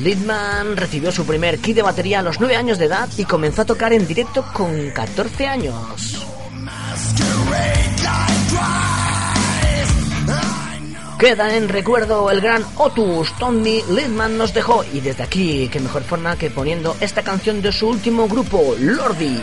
Lidman 0.00 0.76
recibió 0.76 1.10
su 1.12 1.24
primer 1.24 1.60
kit 1.60 1.76
de 1.76 1.82
batería 1.82 2.18
a 2.18 2.22
los 2.22 2.40
9 2.40 2.56
años 2.56 2.78
de 2.78 2.84
edad 2.84 3.08
y 3.16 3.24
comenzó 3.24 3.62
a 3.62 3.66
tocar 3.66 3.94
en 3.94 4.06
directo 4.06 4.44
con 4.52 4.90
14 4.90 5.46
años. 5.46 6.29
Queda 11.20 11.54
en 11.54 11.68
recuerdo 11.68 12.30
el 12.30 12.40
gran 12.40 12.64
Otus, 12.78 13.36
Tommy 13.38 13.82
Lidman 13.90 14.38
nos 14.38 14.54
dejó 14.54 14.86
y 14.90 15.00
desde 15.00 15.22
aquí, 15.22 15.68
qué 15.70 15.78
mejor 15.78 16.02
forma 16.02 16.38
que 16.38 16.48
poniendo 16.48 16.96
esta 16.98 17.22
canción 17.22 17.60
de 17.60 17.72
su 17.72 17.88
último 17.88 18.26
grupo, 18.26 18.74
Lordi. 18.80 19.38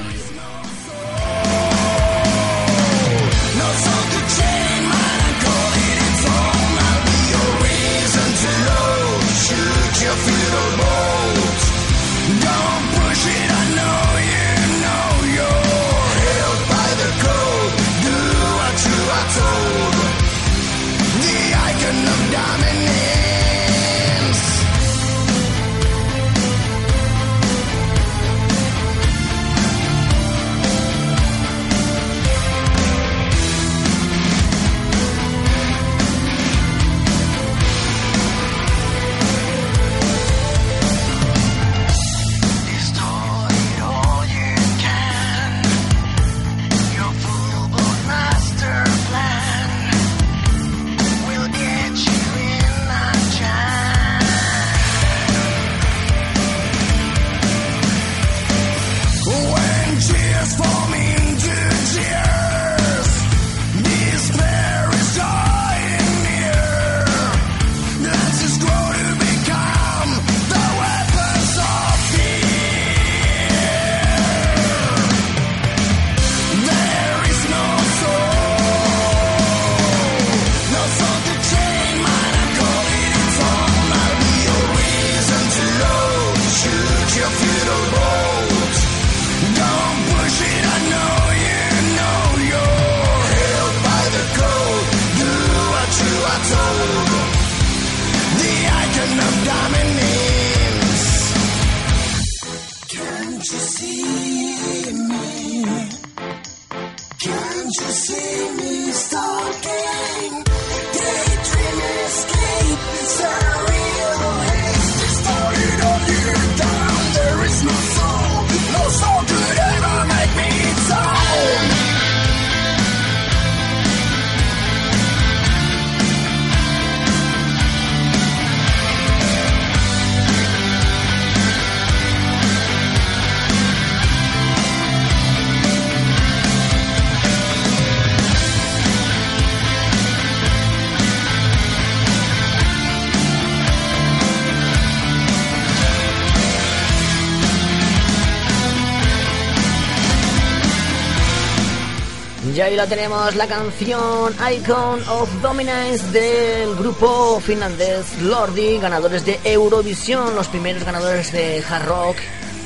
La 152.77 152.85
tenemos, 152.85 153.33
la 153.35 153.47
canción 153.47 154.35
Icon 154.53 155.01
of 155.09 155.41
Dominance 155.41 156.11
del 156.11 156.75
grupo 156.75 157.39
finlandés 157.39 158.21
Lordi, 158.21 158.77
ganadores 158.77 159.25
de 159.25 159.39
Eurovisión, 159.43 160.35
los 160.35 160.47
primeros 160.47 160.83
ganadores 160.83 161.31
de 161.31 161.63
hard 161.67 161.87
rock 161.87 162.17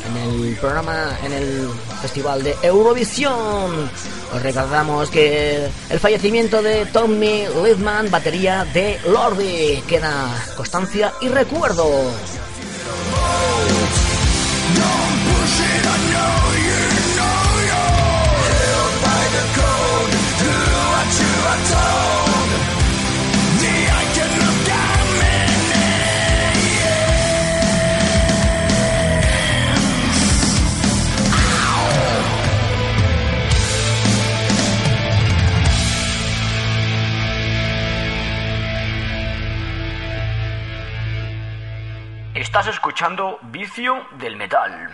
en 0.09 0.17
el 0.17 0.57
programa, 0.57 1.17
en 1.23 1.31
el 1.31 1.69
festival 2.01 2.43
de 2.43 2.57
Eurovisión. 2.61 3.89
Os 4.35 4.41
recordamos 4.43 5.09
que 5.09 5.69
el 5.89 5.99
fallecimiento 6.01 6.61
de 6.61 6.87
Tommy 6.87 7.45
Lidman, 7.63 8.11
batería 8.11 8.65
de 8.65 8.99
Lordi, 9.07 9.81
queda 9.87 10.27
constancia 10.57 11.13
y 11.21 11.29
recuerdo. 11.29 11.87
Estás 42.51 42.67
escuchando 42.67 43.39
Vicio 43.43 43.93
del 44.19 44.35
Metal. 44.35 44.89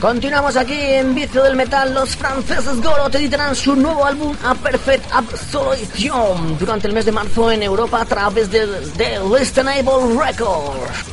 Continuamos 0.00 0.56
aquí 0.56 0.78
en 0.80 1.12
Vicio 1.12 1.42
del 1.42 1.56
Metal. 1.56 1.92
Los 1.92 2.14
franceses 2.14 2.80
Goro 2.80 3.10
te 3.10 3.18
editarán 3.18 3.56
su 3.56 3.74
nuevo 3.74 4.04
álbum 4.06 4.36
A 4.44 4.54
Perfect 4.54 5.04
Absolution 5.12 6.56
durante 6.56 6.86
el 6.86 6.92
mes 6.92 7.04
de 7.04 7.10
marzo 7.10 7.50
en 7.50 7.64
Europa 7.64 8.02
a 8.02 8.04
través 8.04 8.48
de, 8.48 8.64
de 8.66 9.18
Listenable 9.36 10.16
Records. 10.16 11.04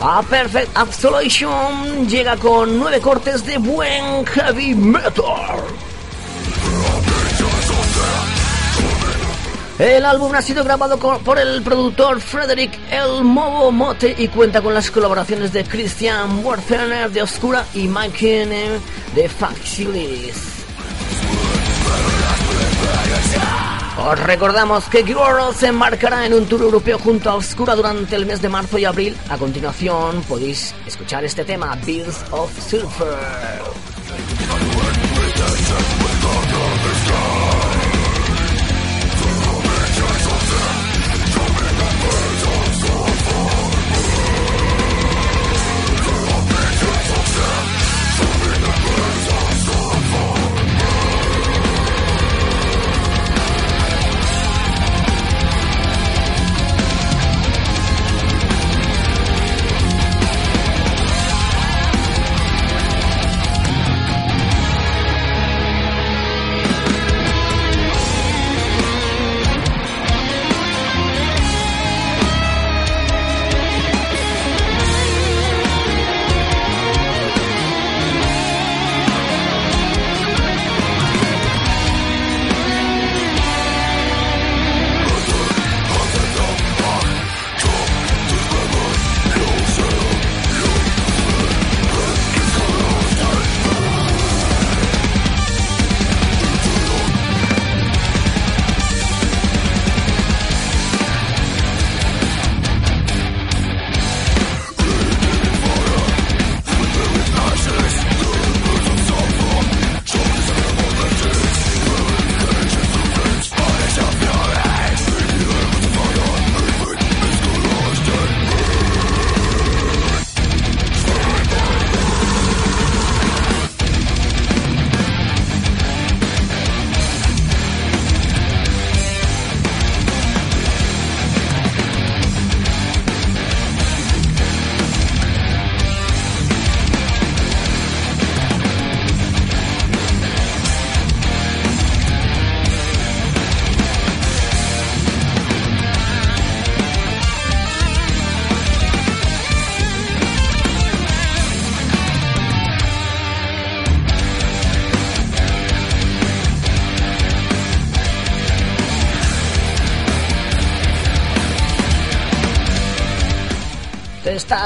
A 0.00 0.22
Perfect 0.22 0.74
Absolution 0.74 2.08
llega 2.08 2.36
con 2.38 2.78
nueve 2.78 2.98
cortes 3.00 3.44
de 3.44 3.58
buen 3.58 4.24
heavy 4.24 4.74
metal. 4.74 5.60
El 9.78 10.06
álbum 10.06 10.34
ha 10.34 10.40
sido 10.40 10.64
grabado 10.64 10.98
por 10.98 11.38
el 11.38 11.62
productor 11.62 12.22
Frederick 12.22 12.78
El 12.90 13.22
Mobo 13.24 13.70
Mote 13.70 14.14
y 14.16 14.28
cuenta 14.28 14.62
con 14.62 14.72
las 14.72 14.90
colaboraciones 14.90 15.52
de 15.52 15.64
Christian 15.64 16.42
Werthener 16.42 17.10
de 17.10 17.20
Oscura 17.20 17.66
y 17.74 17.86
Mike 17.86 18.16
Keenan 18.16 18.80
de 19.14 19.28
Faxilis. 19.28 20.64
Os 23.98 24.18
recordamos 24.20 24.84
que 24.84 25.02
Goro 25.02 25.52
se 25.52 25.66
embarcará 25.66 26.24
en 26.24 26.32
un 26.32 26.46
tour 26.46 26.62
europeo 26.62 26.98
junto 26.98 27.28
a 27.28 27.34
Oscura 27.34 27.74
durante 27.74 28.16
el 28.16 28.24
mes 28.24 28.40
de 28.40 28.48
marzo 28.48 28.78
y 28.78 28.86
abril. 28.86 29.14
A 29.28 29.36
continuación 29.36 30.22
podéis 30.22 30.74
escuchar 30.86 31.22
este 31.24 31.44
tema, 31.44 31.76
Bills 31.84 32.24
of 32.30 32.50
Silver. 32.58 33.18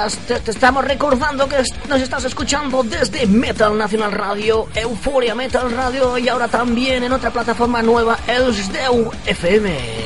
Te, 0.09 0.41
te 0.41 0.51
estamos 0.51 0.85
recordando 0.85 1.49
que 1.49 1.57
nos 1.89 2.01
estás 2.01 2.25
escuchando 2.25 2.83
desde 2.83 3.27
Metal 3.27 3.77
Nacional 3.77 4.13
Radio, 4.13 4.69
Euforia 4.75 5.35
Metal 5.35 5.71
Radio 5.71 6.17
y 6.17 6.29
ahora 6.29 6.49
también 6.49 7.03
en 7.03 7.13
otra 7.13 7.31
plataforma 7.31 7.83
nueva, 7.83 8.19
Elsdeu 8.27 9.11
FM. 9.27 10.00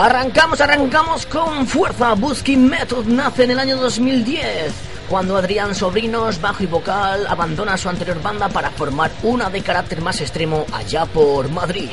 Arrancamos, 0.00 0.58
arrancamos 0.62 1.26
con 1.26 1.66
fuerza. 1.66 2.14
Busking 2.14 2.70
Method 2.70 3.04
nace 3.04 3.44
en 3.44 3.50
el 3.50 3.58
año 3.58 3.76
2010, 3.76 4.72
cuando 5.10 5.36
Adrián 5.36 5.74
Sobrinos, 5.74 6.40
bajo 6.40 6.62
y 6.62 6.66
vocal, 6.66 7.26
abandona 7.26 7.76
su 7.76 7.90
anterior 7.90 8.22
banda 8.22 8.48
para 8.48 8.70
formar 8.70 9.10
una 9.22 9.50
de 9.50 9.60
carácter 9.60 10.00
más 10.00 10.22
extremo 10.22 10.64
allá 10.72 11.04
por 11.04 11.50
Madrid. 11.50 11.90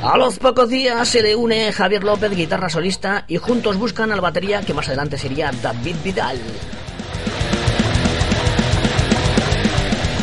A 0.00 0.16
los 0.16 0.38
pocos 0.38 0.68
días 0.68 1.08
se 1.08 1.20
le 1.20 1.34
une 1.34 1.72
Javier 1.72 2.04
López, 2.04 2.30
guitarra 2.30 2.68
solista, 2.68 3.24
y 3.26 3.38
juntos 3.38 3.76
buscan 3.76 4.12
al 4.12 4.20
batería 4.20 4.60
que 4.60 4.72
más 4.72 4.86
adelante 4.86 5.18
sería 5.18 5.50
David 5.50 5.96
Vidal. 6.04 6.38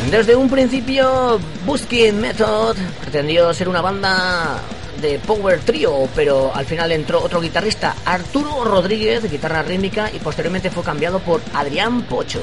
Desde 0.10 0.36
un 0.36 0.50
principio, 0.50 1.40
Busking 1.66 2.22
Method 2.22 2.78
pretendió 3.02 3.54
ser 3.54 3.68
una 3.68 3.82
banda 3.82 4.62
de 5.02 5.20
power 5.20 5.60
trio, 5.60 6.08
pero 6.16 6.54
al 6.54 6.66
final 6.66 6.92
entró 6.92 7.22
otro 7.22 7.42
guitarrista, 7.42 7.96
Arturo 8.06 8.64
Rodríguez, 8.64 9.30
guitarra 9.30 9.64
rítmica, 9.64 10.10
y 10.14 10.20
posteriormente 10.20 10.70
fue 10.70 10.84
cambiado 10.84 11.20
por 11.20 11.42
Adrián 11.54 12.04
Pocho. 12.04 12.42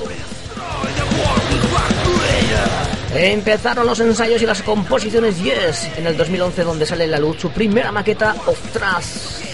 Empezaron 3.14 3.86
los 3.86 4.00
ensayos 4.00 4.42
y 4.42 4.46
las 4.46 4.62
composiciones 4.62 5.42
Yes 5.42 5.88
en 5.96 6.06
el 6.06 6.16
2011 6.16 6.64
donde 6.64 6.86
sale 6.86 7.06
la 7.06 7.18
luz 7.18 7.40
su 7.40 7.50
primera 7.50 7.92
maqueta 7.92 8.34
Of 8.46 8.58
Trust, 8.72 9.44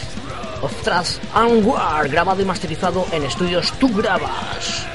of 0.62 0.82
Trust 0.82 1.22
and 1.34 1.64
War, 1.64 2.08
grabado 2.08 2.40
y 2.40 2.44
masterizado 2.44 3.06
en 3.12 3.24
estudios 3.24 3.72
Tú 3.78 3.88
Grabas. 3.94 4.86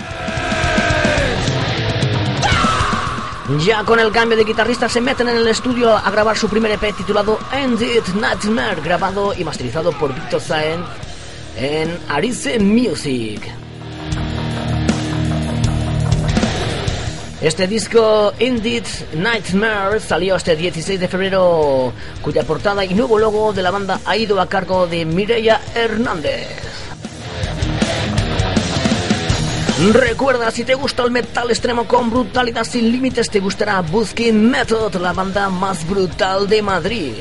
Ya 3.50 3.84
con 3.84 4.00
el 4.00 4.12
cambio 4.12 4.38
de 4.38 4.46
guitarrista 4.46 4.88
se 4.88 5.02
meten 5.02 5.28
en 5.28 5.36
el 5.36 5.48
estudio 5.50 5.96
a 5.96 6.10
grabar 6.10 6.38
su 6.38 6.48
primer 6.48 6.72
EP 6.72 6.96
titulado 6.96 7.38
Ended 7.52 8.04
Nightmare, 8.16 8.82
grabado 8.82 9.34
y 9.38 9.44
masterizado 9.44 9.92
por 9.92 10.16
Victor 10.16 10.40
Zaen 10.40 10.82
en 11.58 12.00
Arice 12.08 12.58
Music. 12.60 13.42
Este 17.42 17.68
disco 17.68 18.34
Indeed 18.40 18.86
Nightmare 19.16 20.00
salió 20.00 20.38
este 20.38 20.56
16 20.56 20.98
de 20.98 21.08
febrero, 21.10 21.92
cuya 22.22 22.44
portada 22.44 22.86
y 22.86 22.94
nuevo 22.94 23.20
logo 23.20 23.52
de 23.52 23.62
la 23.62 23.72
banda 23.72 24.00
ha 24.06 24.16
ido 24.16 24.40
a 24.40 24.48
cargo 24.48 24.88
de 24.88 25.04
Mireia 25.04 25.60
Hernández. 25.76 26.93
Recuerda, 29.80 30.52
si 30.52 30.64
te 30.64 30.76
gusta 30.76 31.04
el 31.04 31.10
metal 31.10 31.50
extremo 31.50 31.88
con 31.88 32.12
brutalidad 32.12 32.64
sin 32.64 32.92
límites, 32.92 33.30
te 33.30 33.40
gustará 33.40 33.82
Busking 33.82 34.50
Method, 34.52 34.96
la 34.98 35.14
banda 35.14 35.50
más 35.50 35.88
brutal 35.88 36.48
de 36.48 36.62
Madrid. 36.62 37.14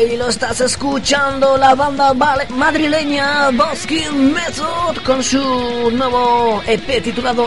Ahí 0.00 0.16
lo 0.16 0.28
estás 0.30 0.58
escuchando, 0.62 1.58
la 1.58 1.74
banda 1.74 2.14
madrileña 2.48 3.50
Busking 3.50 4.32
Method 4.32 4.96
con 5.04 5.22
su 5.22 5.90
nuevo 5.92 6.62
EP 6.66 7.02
titulado 7.02 7.46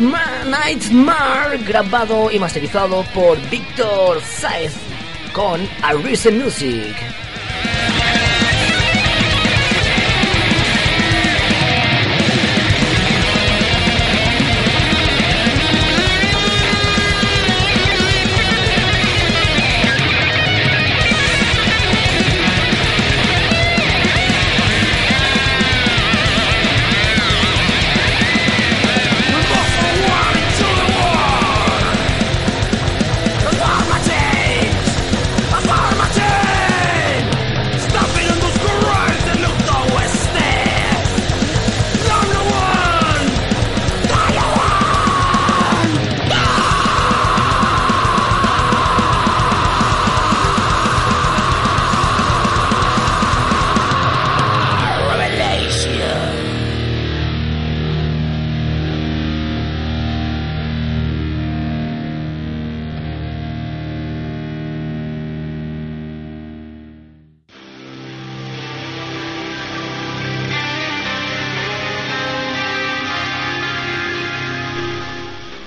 Ma- 0.00 0.42
Nightmare, 0.46 1.58
grabado 1.58 2.28
y 2.32 2.40
masterizado 2.40 3.04
por 3.14 3.38
Víctor 3.50 4.20
Saez 4.20 4.72
con 5.32 5.60
Arise 5.80 6.32
Music. 6.32 6.96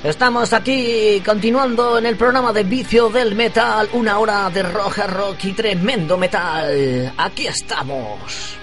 Estamos 0.10 0.54
aquí 0.54 1.22
continuando 1.24 2.00
en 2.00 2.08
el 2.08 2.16
programa 2.16 2.52
de 2.52 2.64
Vicio 2.64 3.10
del 3.10 3.36
Metal, 3.36 3.88
una 3.94 4.18
hora 4.18 4.50
de 4.50 4.64
roja 4.64 5.06
rock 5.06 5.46
y 5.46 5.54
tremendo 5.54 6.18
metal. 6.18 7.14
Aquí 7.16 7.46
estamos. 7.46 8.58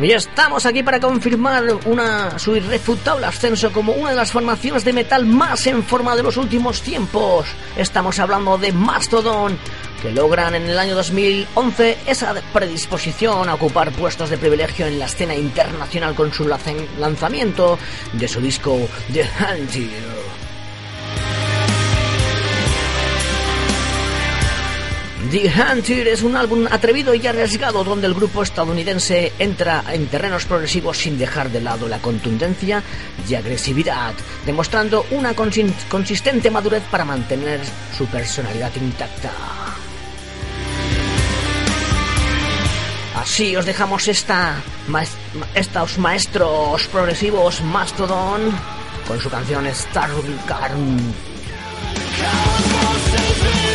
Y 0.00 0.12
estamos 0.12 0.64
aquí 0.64 0.84
para 0.84 1.00
confirmar 1.00 1.64
una, 1.86 2.38
su 2.38 2.54
irrefutable 2.54 3.26
ascenso 3.26 3.72
como 3.72 3.92
una 3.92 4.10
de 4.10 4.16
las 4.16 4.30
formaciones 4.30 4.84
de 4.84 4.92
metal 4.92 5.26
más 5.26 5.66
en 5.66 5.82
forma 5.82 6.14
de 6.14 6.22
los 6.22 6.36
últimos 6.36 6.82
tiempos. 6.82 7.46
Estamos 7.76 8.20
hablando 8.20 8.56
de 8.58 8.72
Mastodon, 8.72 9.58
que 10.00 10.12
logran 10.12 10.54
en 10.54 10.70
el 10.70 10.78
año 10.78 10.94
2011 10.94 11.98
esa 12.06 12.32
predisposición 12.52 13.48
a 13.48 13.54
ocupar 13.54 13.90
puestos 13.90 14.30
de 14.30 14.38
privilegio 14.38 14.86
en 14.86 15.00
la 15.00 15.06
escena 15.06 15.34
internacional 15.34 16.14
con 16.14 16.32
su 16.32 16.46
lanzamiento 16.46 17.76
de 18.12 18.28
su 18.28 18.40
disco 18.40 18.78
The 19.12 19.22
Hunter. 19.22 20.27
The 25.30 25.52
Hunter 25.52 26.08
es 26.08 26.22
un 26.22 26.36
álbum 26.36 26.66
atrevido 26.70 27.14
y 27.14 27.26
arriesgado 27.26 27.84
donde 27.84 28.06
el 28.06 28.14
grupo 28.14 28.42
estadounidense 28.42 29.34
entra 29.38 29.84
en 29.92 30.06
terrenos 30.06 30.46
progresivos 30.46 30.96
sin 30.96 31.18
dejar 31.18 31.50
de 31.50 31.60
lado 31.60 31.86
la 31.86 31.98
contundencia 31.98 32.82
y 33.28 33.34
agresividad, 33.34 34.14
demostrando 34.46 35.04
una 35.10 35.34
consistente 35.34 36.50
madurez 36.50 36.82
para 36.90 37.04
mantener 37.04 37.60
su 37.96 38.06
personalidad 38.06 38.74
intacta. 38.76 39.30
Así 43.14 43.54
os 43.54 43.66
dejamos 43.66 44.08
esta, 44.08 44.62
estos 45.54 45.98
maestros 45.98 46.86
progresivos 46.86 47.60
Mastodon 47.64 48.50
con 49.06 49.20
su 49.20 49.28
canción 49.28 49.66
Stargarm. 49.74 50.96
Estás 52.18 53.67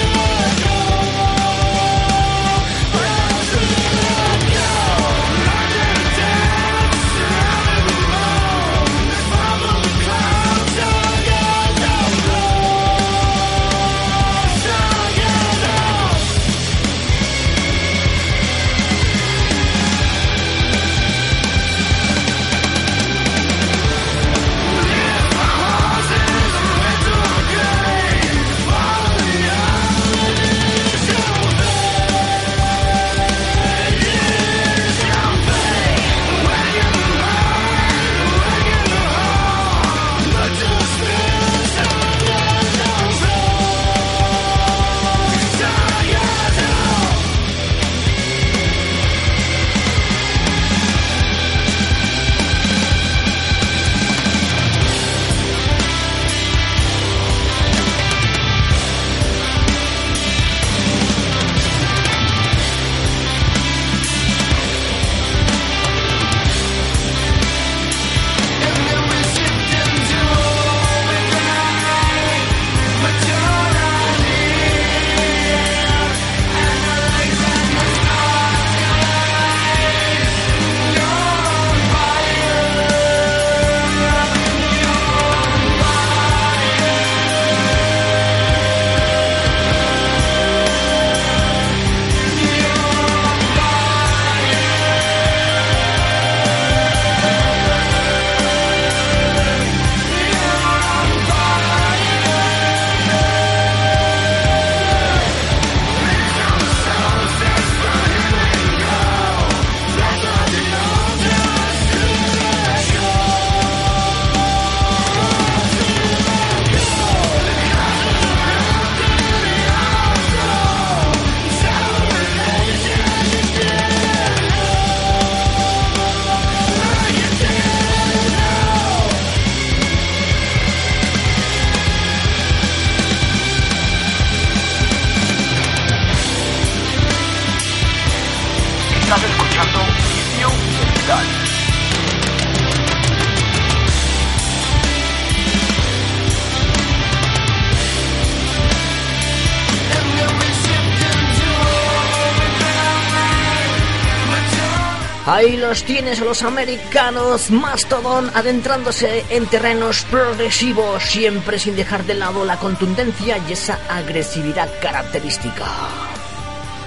Ahí 155.26 155.55
los 155.55 155.84
tienes 155.86 156.20
a 156.20 156.26
los 156.26 156.43
americanos 156.43 157.49
Mastodon 157.49 158.30
adentrándose 158.36 159.24
en 159.30 159.45
terrenos 159.45 160.03
progresivos, 160.11 161.01
siempre 161.03 161.57
sin 161.59 161.78
dejar 161.78 162.03
de 162.03 162.16
lado 162.16 162.43
la 162.43 162.59
contundencia 162.59 163.38
y 163.47 163.53
esa 163.53 163.80
agresividad 163.89 164.70
característica. 164.82 165.66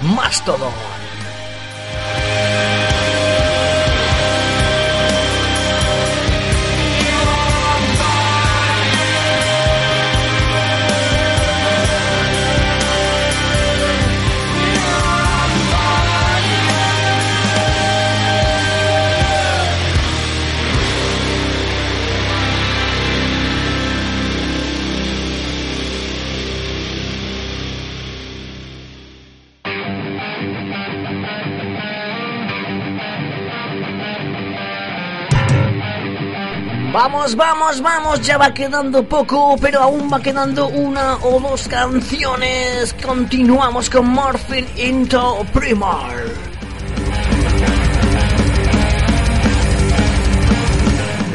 Mastodon. 0.01 1.06
Vamos, 36.99 37.35
vamos, 37.35 37.79
vamos, 37.79 38.21
ya 38.21 38.39
va 38.39 38.51
quedando 38.51 39.03
poco, 39.03 39.55
pero 39.61 39.81
aún 39.83 40.09
va 40.11 40.19
quedando 40.19 40.67
una 40.67 41.17
o 41.17 41.39
dos 41.39 41.67
canciones. 41.67 42.95
Continuamos 43.05 43.87
con 43.87 44.07
Morphine 44.07 44.67
into 44.77 45.45
Primar. 45.53 46.15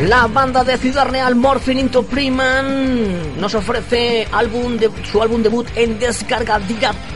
La 0.08 0.26
banda 0.26 0.64
de 0.64 0.76
Ciudad 0.78 1.06
Real 1.08 1.36
Morphine 1.36 1.82
into 1.82 2.02
Priman 2.02 3.40
nos 3.40 3.54
ofrece 3.54 4.26
álbum 4.32 4.76
de, 4.76 4.90
su 5.04 5.22
álbum 5.22 5.44
debut 5.44 5.68
en 5.76 5.96
descarga 5.96 6.58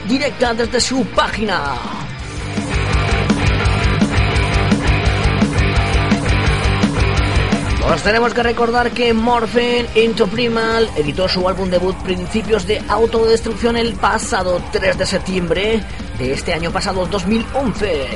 directa 0.06 0.54
desde 0.54 0.80
su 0.80 1.04
página. 1.06 2.05
Os 7.88 8.02
tenemos 8.02 8.34
que 8.34 8.42
recordar 8.42 8.90
que 8.90 9.14
Morphin 9.14 9.86
Into 9.94 10.26
Primal 10.26 10.90
editó 10.96 11.28
su 11.28 11.48
álbum 11.48 11.70
debut 11.70 11.96
Principios 12.02 12.66
de 12.66 12.82
Autodestrucción 12.88 13.76
el 13.76 13.94
pasado 13.94 14.60
3 14.72 14.98
de 14.98 15.06
septiembre 15.06 15.84
de 16.18 16.32
este 16.32 16.52
año 16.52 16.72
pasado 16.72 17.06
2011. 17.06 18.08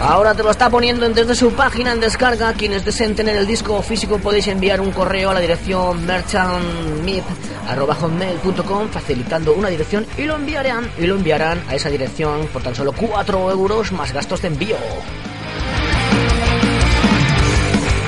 Ahora 0.00 0.32
te 0.32 0.44
lo 0.44 0.50
está 0.50 0.70
poniendo 0.70 1.08
desde 1.08 1.34
su 1.34 1.52
página 1.52 1.90
en 1.92 1.98
descarga. 2.00 2.52
Quienes 2.52 2.84
deseen 2.84 3.16
tener 3.16 3.36
el 3.36 3.48
disco 3.48 3.82
físico 3.82 4.18
podéis 4.18 4.46
enviar 4.46 4.80
un 4.80 4.92
correo 4.92 5.30
a 5.30 5.34
la 5.34 5.40
dirección 5.40 6.06
merchantmip.com 6.06 8.88
facilitando 8.90 9.54
una 9.54 9.68
dirección 9.68 10.06
y 10.16 10.22
lo 10.22 10.36
enviarán 10.36 10.88
y 10.98 11.06
lo 11.06 11.16
enviarán 11.16 11.60
a 11.68 11.74
esa 11.74 11.90
dirección 11.90 12.46
por 12.52 12.62
tan 12.62 12.76
solo 12.76 12.92
4 12.92 13.50
euros 13.50 13.90
más 13.90 14.12
gastos 14.12 14.40
de 14.42 14.48
envío. 14.48 14.76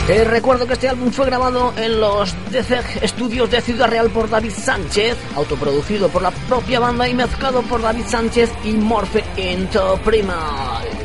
Te 0.07 0.25
recuerdo 0.25 0.67
que 0.67 0.75
este 0.75 0.89
álbum 0.89 1.11
fue 1.11 1.27
grabado 1.27 1.73
en 1.77 2.01
los 2.01 2.35
DCEG 2.51 3.03
Estudios 3.03 3.51
de 3.51 3.61
Ciudad 3.61 3.89
Real 3.89 4.11
por 4.11 4.29
David 4.29 4.53
Sánchez, 4.53 5.17
autoproducido 5.37 6.09
por 6.09 6.23
la 6.23 6.31
propia 6.31 6.81
banda 6.81 7.09
y 7.09 7.15
mezclado 7.15 7.63
por 7.63 7.83
David 7.83 8.05
Sánchez 8.07 8.51
y 8.65 8.73
Morphe 8.73 9.25
Into 9.37 10.01
Primal. 10.05 11.00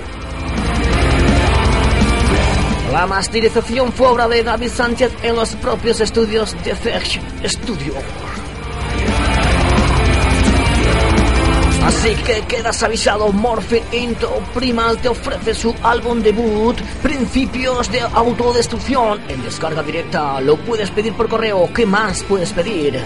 La 2.95 3.05
masterización 3.05 3.91
fue 3.91 4.07
obra 4.07 4.25
de 4.25 4.41
David 4.41 4.69
Sánchez 4.69 5.11
en 5.21 5.35
los 5.35 5.53
propios 5.57 5.99
estudios 5.99 6.55
de 6.63 6.73
Fetch 6.73 7.19
Studio. 7.43 7.93
Así 11.85 12.15
que 12.25 12.43
quedas 12.47 12.81
avisado, 12.83 13.33
Morphe 13.33 13.83
Into 13.91 14.29
Primal 14.53 14.97
te 14.99 15.09
ofrece 15.09 15.53
su 15.53 15.75
álbum 15.83 16.21
debut, 16.21 16.79
Principios 17.03 17.91
de 17.91 17.99
Autodestrucción, 17.99 19.19
en 19.27 19.43
descarga 19.43 19.83
directa. 19.83 20.39
Lo 20.39 20.55
puedes 20.55 20.89
pedir 20.89 21.11
por 21.15 21.27
correo, 21.27 21.69
¿qué 21.75 21.85
más 21.85 22.23
puedes 22.23 22.53
pedir? 22.53 23.03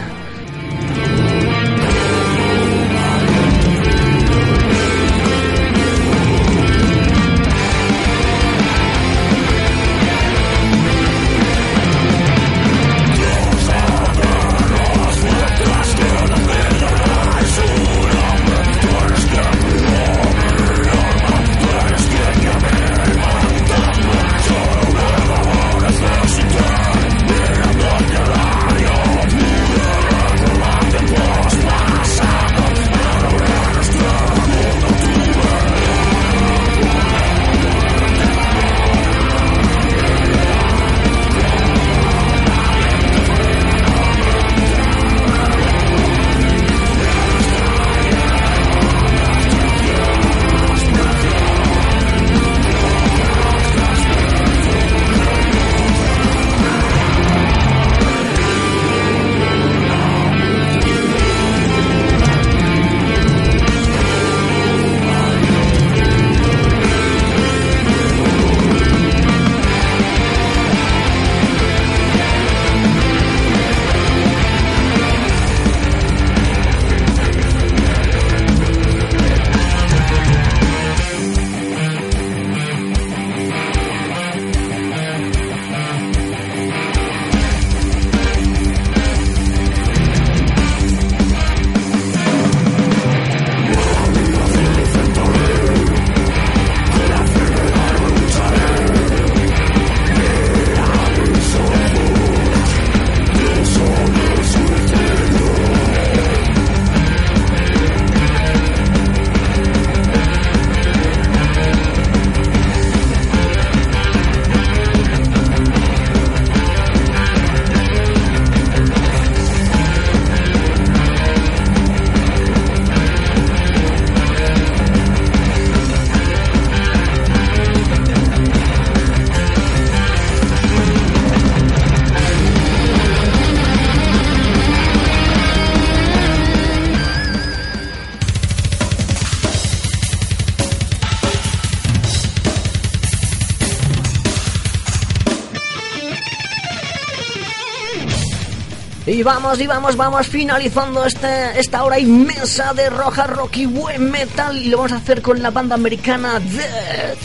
Y 149.19 149.23
vamos, 149.23 149.59
y 149.59 149.67
vamos, 149.67 149.97
vamos 149.97 150.27
finalizando 150.27 151.03
este, 151.03 151.59
esta 151.59 151.83
hora 151.83 151.99
inmensa 151.99 152.73
de 152.73 152.89
Roja 152.89 153.27
Rocky 153.27 153.65
Buen 153.65 154.09
Metal 154.09 154.57
y 154.57 154.69
lo 154.69 154.77
vamos 154.77 154.93
a 154.93 154.95
hacer 154.95 155.21
con 155.21 155.41
la 155.41 155.51
banda 155.51 155.75
americana 155.75 156.39
Death. 156.39 157.17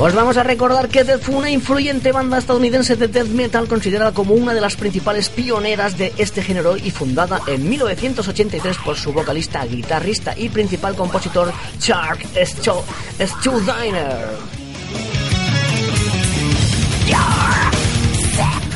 Os 0.00 0.14
vamos 0.16 0.36
a 0.36 0.42
recordar 0.42 0.88
que 0.88 1.04
Death 1.04 1.20
fue 1.20 1.36
una 1.36 1.48
influyente 1.48 2.10
banda 2.10 2.38
estadounidense 2.38 2.96
de 2.96 3.06
death 3.06 3.28
metal 3.28 3.68
considerada 3.68 4.10
como 4.10 4.34
una 4.34 4.52
de 4.52 4.60
las 4.60 4.74
principales 4.74 5.28
pioneras 5.28 5.96
de 5.96 6.12
este 6.18 6.42
género 6.42 6.76
y 6.76 6.90
fundada 6.90 7.42
en 7.46 7.68
1983 7.68 8.78
por 8.78 8.96
su 8.96 9.12
vocalista, 9.12 9.64
guitarrista 9.64 10.36
y 10.36 10.48
principal 10.48 10.96
compositor 10.96 11.52
Chuck 11.78 12.18
Schuldiner. 12.44 14.59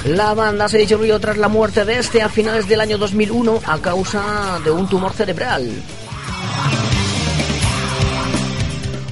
La 0.05 0.35
banda 0.35 0.69
se 0.69 0.77
disolvió 0.77 1.19
tras 1.19 1.39
la 1.39 1.49
muerte 1.49 1.87
de 1.87 1.99
este 1.99 2.21
a 2.21 2.29
finales 2.29 2.69
del 2.69 2.83
año 2.83 2.99
2001 2.99 3.61
a 3.67 3.79
causa 3.79 4.61
de 4.63 4.71
un 4.71 4.87
tumor 4.87 5.15
cerebral. 5.15 5.67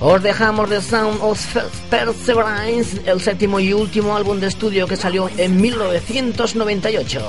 Os 0.01 0.23
dejamos 0.23 0.69
The 0.69 0.83
Sound 0.83 1.19
of 1.23 1.57
Perseverance, 1.89 3.01
el 3.07 3.23
séptimo 3.23 3.59
y 3.59 3.73
último 3.73 4.15
álbum 4.15 4.39
de 4.39 4.49
estudio 4.49 4.87
que 4.87 4.97
salió 4.97 5.31
en 5.39 5.59
1998. 5.59 7.23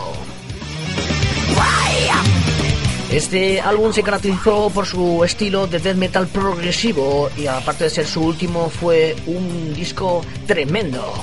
Este 3.13 3.61
álbum 3.61 3.93
se 3.93 4.03
caracterizó 4.03 4.71
por 4.71 4.85
su 4.85 5.23
estilo 5.23 5.67
de 5.67 5.79
death 5.79 5.95
metal 5.95 6.27
progresivo 6.27 7.29
y 7.37 7.47
aparte 7.47 7.85
de 7.85 7.89
ser 7.91 8.07
su 8.07 8.21
último 8.21 8.69
fue 8.69 9.15
un 9.27 9.73
disco 9.73 10.21
tremendo. 10.47 11.13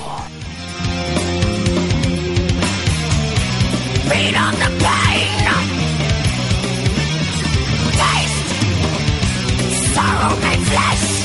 Feed 4.11 4.35
on 4.35 4.51
the 4.55 4.69
pain. 4.83 5.45
Taste 8.01 8.49
sorrow 9.93 10.35
my 10.41 10.55
flesh. 10.65 11.20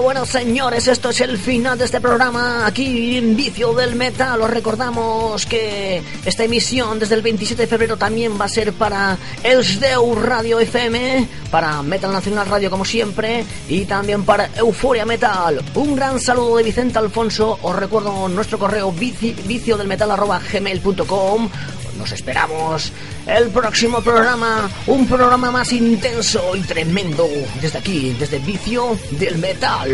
Bueno, 0.00 0.24
señores, 0.24 0.88
esto 0.88 1.10
es 1.10 1.20
el 1.20 1.38
final 1.38 1.76
de 1.76 1.84
este 1.84 2.00
programa 2.00 2.66
aquí 2.66 3.18
en 3.18 3.36
Vicio 3.36 3.72
del 3.74 3.94
Metal. 3.94 4.40
Os 4.40 4.50
recordamos 4.50 5.44
que 5.44 6.02
esta 6.24 6.44
emisión 6.44 6.98
desde 6.98 7.14
el 7.14 7.22
27 7.22 7.62
de 7.62 7.68
febrero 7.68 7.96
también 7.96 8.40
va 8.40 8.46
a 8.46 8.48
ser 8.48 8.72
para 8.72 9.18
Elsdeu 9.42 10.14
Radio 10.14 10.60
FM, 10.60 11.28
para 11.50 11.82
Metal 11.82 12.12
Nacional 12.12 12.48
Radio 12.48 12.70
como 12.70 12.84
siempre 12.84 13.44
y 13.68 13.84
también 13.84 14.24
para 14.24 14.50
Euforia 14.56 15.04
Metal. 15.04 15.62
Un 15.74 15.94
gran 15.94 16.18
saludo 16.20 16.56
de 16.56 16.64
Vicente 16.64 16.98
Alfonso. 16.98 17.58
Os 17.62 17.76
recuerdo 17.76 18.28
nuestro 18.28 18.58
correo 18.58 18.92
vici, 18.92 19.34
vicio 19.46 19.76
esperamos 22.10 22.90
el 23.26 23.50
próximo 23.50 24.00
programa, 24.00 24.68
un 24.86 25.06
programa 25.06 25.50
más 25.50 25.72
intenso 25.72 26.56
y 26.56 26.60
tremendo 26.62 27.28
desde 27.60 27.78
aquí, 27.78 28.16
desde 28.18 28.38
Vicio 28.40 28.98
del 29.12 29.38
Metal. 29.38 29.88